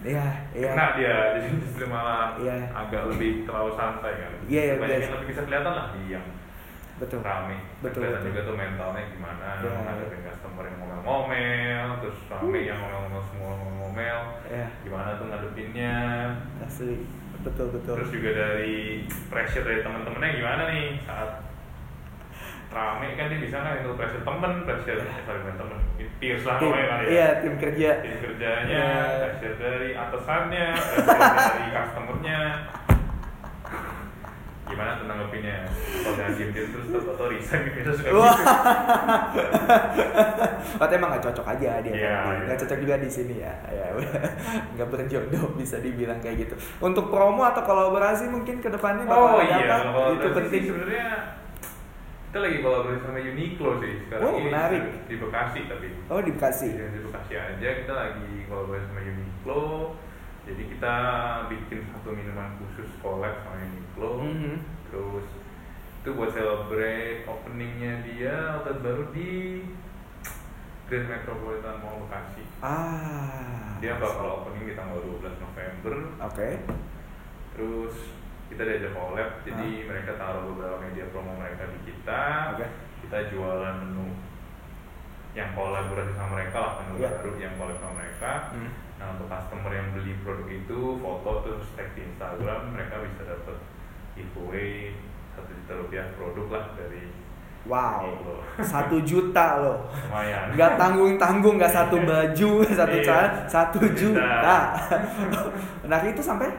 [0.00, 2.70] iya iya kena dia jadi justru malah Iya.
[2.72, 4.32] agak lebih terlalu santai kan.
[4.46, 6.24] Iya, iya, Banyak yang lebih bisa kelihatan lah diam
[6.96, 7.58] betul rame.
[7.80, 8.28] Betul, kelihatan betul.
[8.30, 9.46] juga tuh mentalnya gimana.
[9.56, 9.70] Iya.
[9.76, 14.18] Ngadepin customer yang ngomel-ngomel, terus rame yang ngomel-ngomel semua ngomel.
[14.46, 15.96] ya Gimana tuh ngadepinnya.
[16.60, 16.96] asli
[17.40, 21.44] betul betul Terus juga dari pressure dari teman-temannya gimana nih saat
[22.70, 25.78] rame kan dia bisa kan itu pressure temen, pressure eh, sorry bukan temen,
[26.18, 27.10] peers lah tim, namanya kali ya.
[27.12, 28.90] iya tim kerja tim kerjanya, Iya.
[29.20, 31.06] pressure dari atasannya, pressure
[31.52, 32.40] dari customernya.
[34.74, 35.56] Gimana tuh nanggepinnya?
[36.02, 38.18] Kalau jangan diem diem terus terus atau resign gitu suka gitu.
[40.74, 41.92] Katanya emang gak cocok aja dia.
[41.94, 42.34] Iya, kan.
[42.34, 42.44] iya.
[42.44, 43.54] Nggak cocok juga di sini ya.
[43.70, 44.12] Ya udah.
[44.74, 46.54] Nggak berjodoh bisa dibilang kayak gitu.
[46.80, 50.00] Untuk promo atau kolaborasi mungkin ke depannya bakal Oh ada iya, apa?
[50.12, 50.62] Itu penting.
[50.66, 51.06] sebenarnya
[52.26, 54.82] kita lagi kolaborasi sama Uniqlo sih sekarang Oh, ini menarik.
[55.06, 55.86] di Bekasi tapi.
[56.10, 56.68] Oh di Bekasi.
[56.74, 59.62] Iya, di Bekasi aja kita lagi kolaborasi sama Uniqlo.
[60.44, 60.96] Jadi kita
[61.48, 64.10] bikin satu minuman khusus collab sama Uniqlo.
[64.20, 64.54] Mhm.
[64.92, 65.26] Terus
[66.04, 69.64] itu buat celebrate openingnya dia outlet baru di
[70.84, 72.44] Grand Metropolitan Mall Bekasi.
[72.60, 73.80] Ah.
[73.80, 75.94] Dia bakal opening di tanggal 12 November.
[76.28, 76.48] Oke.
[77.56, 77.96] Terus
[78.52, 82.52] kita diajak collab, jadi mereka taruh beberapa media promo mereka di kita.
[82.52, 82.68] Oke.
[83.00, 84.12] Kita jualan menu
[85.32, 87.10] yang kolaborasi sama mereka lah, menu Iya.
[87.16, 88.32] baru yang collab sama mereka.
[88.52, 88.70] Hmm.
[88.94, 93.56] Nah untuk customer yang beli produk itu, foto terus tag di Instagram, mereka bisa dapat
[94.12, 94.94] giveaway
[95.32, 97.02] satu juta rupiah produk lah dari
[97.64, 98.12] Wow.
[98.60, 99.88] Satu juta loh.
[99.88, 100.52] Lumayan.
[100.52, 103.02] Nggak tanggung tanggung nggak satu baju satu Iya.
[103.02, 104.20] celana satu Juta.
[104.20, 104.58] juta.
[105.88, 106.52] Nah itu sampai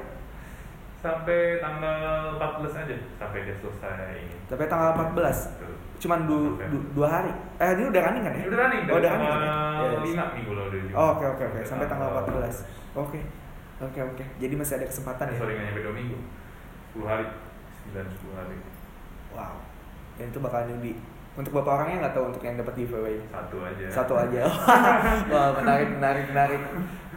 [0.98, 4.34] Sampai tanggal 14 aja, sampai dia selesai ini.
[4.50, 5.75] sampai tanggal 14 Tuh.
[6.06, 7.32] Cuman du, du- dua hari.
[7.58, 8.39] Eh ini udah running kan ya?
[8.39, 9.51] Ini udah running, oh, udah running kan ya?
[9.76, 10.16] tanggal Yes.
[10.22, 11.60] 5 minggu lalu udah Oh, oke oke oke.
[11.66, 12.58] Sampai tanggal 14
[12.95, 13.20] oke
[13.82, 14.24] oke oke.
[14.38, 15.38] Jadi masih ada kesempatan ya?
[15.38, 16.18] Sorry nggak nyampe 2 minggu.
[16.95, 17.26] 10 hari.
[17.91, 18.58] 9-10 hari.
[19.34, 19.56] Wow.
[20.16, 20.93] Dan itu bakal nyudi
[21.36, 23.16] untuk bapak orangnya nggak tahu untuk yang dapat giveaway?
[23.28, 23.86] Satu aja.
[23.91, 24.41] Satu aja.
[25.34, 26.62] Wah menarik menarik menarik.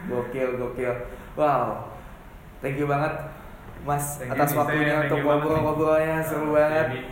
[0.05, 0.91] Gokil gokil.
[1.39, 1.87] Wow.
[2.59, 3.13] Thank you banget
[3.87, 6.19] mas Thank atas waktunya untuk ngobrol-ngobrolnya.
[6.19, 7.07] Seru banget.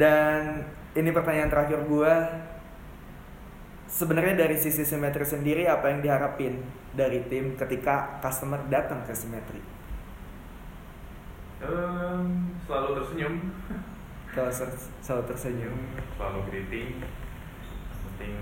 [0.00, 2.14] Dan ini pertanyaan terakhir gua.
[3.90, 6.62] Sebenarnya dari sisi simetri sendiri apa yang diharapin
[6.94, 9.58] dari tim ketika customer datang ke simetri?
[11.60, 13.34] em, Selalu tersenyum
[14.30, 14.52] Selalu,
[15.02, 15.76] selalu tersenyum.
[16.14, 17.02] selalu greeting
[17.90, 18.34] penting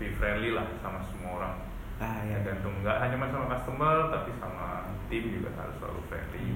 [0.00, 1.54] be friendly lah sama semua orang
[1.96, 2.40] Ah ya.
[2.40, 4.66] tergantung nggak hanya sama customer tapi sama
[5.06, 6.48] tim juga harus selalu friendly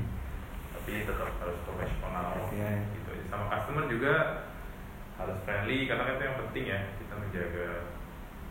[0.72, 2.80] tapi tetap harus profesional Iya.
[2.96, 4.14] gitu sama customer juga
[5.20, 7.66] harus friendly karena kan itu yang penting ya kita menjaga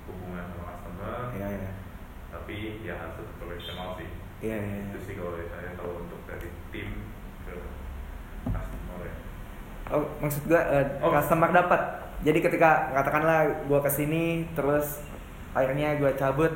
[0.06, 1.72] hubungan sama customer Iya ya.
[2.30, 4.10] tapi ya harus tetap profesional sih
[4.40, 4.78] Iya iya.
[4.88, 6.90] itu sih kalau dari saya kalau untuk dari tim
[7.44, 7.56] ke
[8.48, 9.16] customer ya
[9.90, 11.10] Oh, maksud gua eh, Oh.
[11.10, 11.82] customer dapat.
[12.22, 15.02] Jadi ketika katakanlah gua ke sini terus
[15.52, 16.54] akhirnya gua cabut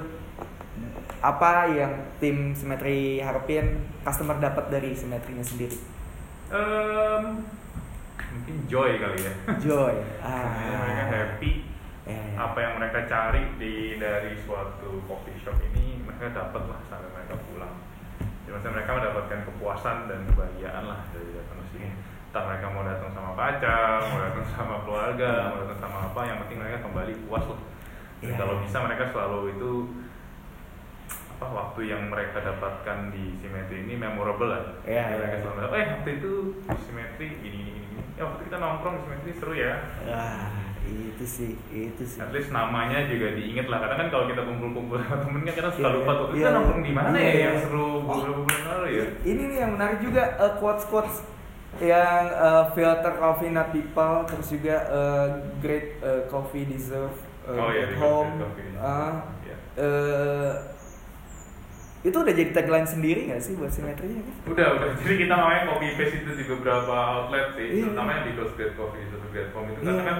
[1.17, 5.79] apa yang tim simetri harapin customer dapat dari simetrinya sendiri?
[6.51, 7.41] Em,
[8.33, 9.93] mungkin joy kali ya Joy.
[10.23, 11.09] Makanya mereka Ah.
[11.13, 11.53] happy
[12.03, 12.35] Ya, ya.
[12.35, 17.39] apa yang mereka cari di dari suatu coffee shop ini mereka dapat lah sampai mereka
[17.47, 17.79] pulang
[18.43, 21.87] jadi maksudnya mereka mendapatkan kepuasan dan kebahagiaan lah dari datang ke sini
[22.27, 26.37] entah mereka mau datang sama pacar mau datang sama keluarga mau datang sama apa yang
[26.43, 27.61] penting mereka kembali puas lah
[28.19, 28.35] dan Iya.
[28.35, 29.71] kalau bisa mereka selalu itu
[31.33, 35.41] apa waktu yang mereka dapatkan di simetri ini memorable lah Iya, mereka iya.
[35.41, 36.33] selalu eh waktu itu
[36.79, 37.82] simetri gini gini
[38.13, 39.73] ya waktu kita nongkrong di simetri seru ya
[40.05, 40.51] Wah,
[40.83, 42.19] itu sih, itu sih.
[42.19, 45.69] at least namanya juga diinget lah karena kan kalau kita kumpul-kumpul sama temen kan kita
[45.71, 47.45] suka Iya, lupa tuh iya, kita nongkrong di mana iya, ya iya.
[47.45, 51.15] yang seru beberapa bulan lalu ya Ini nih yang menarik juga eh, quotes-quotes
[51.79, 55.27] yang eh, filter coffee not people terus juga eh,
[55.57, 58.71] great eh, coffee deserve eh, Oh, iya, at di home Coffee.
[58.77, 59.55] Ah, Iya.
[59.75, 60.51] eh,
[62.03, 64.35] itu udah jadi tagline sendiri gak sih buat simetrinya kan?
[64.49, 68.33] udah udah jadi kita namanya copy paste itu di beberapa outlet sih terutama yang di
[68.33, 70.03] Ghost Great Coffee Deserve Great Home itu karena Iya.
[70.05, 70.17] kan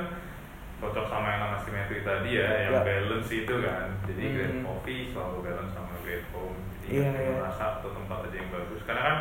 [0.79, 2.81] cocok sama yang nama simetri tadi ya yang Iya.
[2.83, 4.33] balance itu kan jadi Hmm.
[4.33, 7.33] Great Coffee selalu balance sama Great Home jadi Iya, kita iya.
[7.37, 9.17] merasa atau tempat aja yang bagus karena kan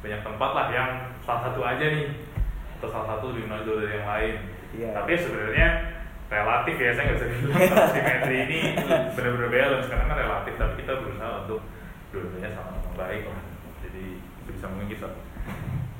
[0.00, 0.90] banyak tempat lah yang
[1.20, 2.06] salah satu aja nih
[2.74, 4.34] atau salah satu lebih menonjol dari yang lain
[4.72, 4.88] Iya.
[4.92, 5.68] tapi sebenarnya
[6.26, 7.58] relatif ya saya nggak bisa bilang
[7.90, 8.58] simetri ini
[9.14, 11.60] benar-benar balance karena kan relatif tapi kita berusaha untuk
[12.14, 13.42] dua-duanya sama-sama baik lah
[13.82, 14.04] jadi
[14.46, 15.08] bisa mungkin kita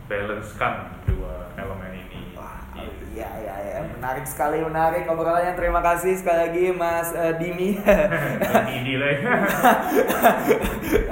[0.07, 0.75] balancekan
[1.11, 3.19] dua elemen ini Wah, Gitu.
[3.23, 7.79] iya iya iya menarik sekali menarik obrolannya terima kasih sekali lagi Mas eh, Dimi.
[8.99, 9.35] lah ya.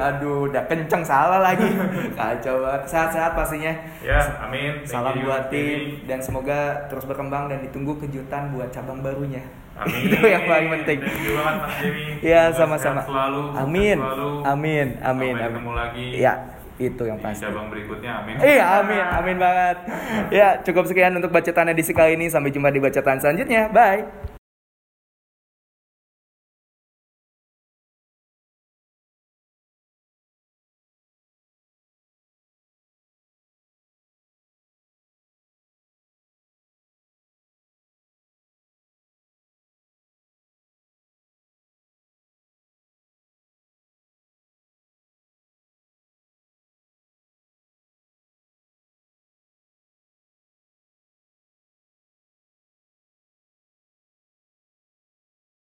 [0.11, 1.71] Aduh, udah kenceng salah lagi.
[2.19, 2.83] Kacau banget.
[2.91, 3.71] Sehat-sehat pastinya.
[4.03, 8.99] ya amin Thank Salam buat tim dan semoga terus berkembang dan ditunggu kejutan buat cabang
[8.99, 9.47] barunya.
[9.83, 10.99] Amin Itu yang paling penting.
[11.01, 13.01] Thank you banget Mas Jimmy Ya, sama-sama.
[13.03, 13.99] selalu Amin.
[13.99, 14.31] selalu.
[14.45, 14.87] Amin.
[15.01, 15.35] Amin.
[15.35, 15.51] Sampai Amin.
[15.51, 16.33] ketemu lagi Ya,
[16.79, 17.43] itu yang di pasti.
[17.45, 19.77] cabang berikutnya amin Iya, amin, amin banget.
[20.33, 22.27] Ya, cukup sekian untuk bacotan edisi kali ini.
[22.27, 23.69] Sampai jumpa di bacotan selanjutnya.
[23.69, 24.22] Bye.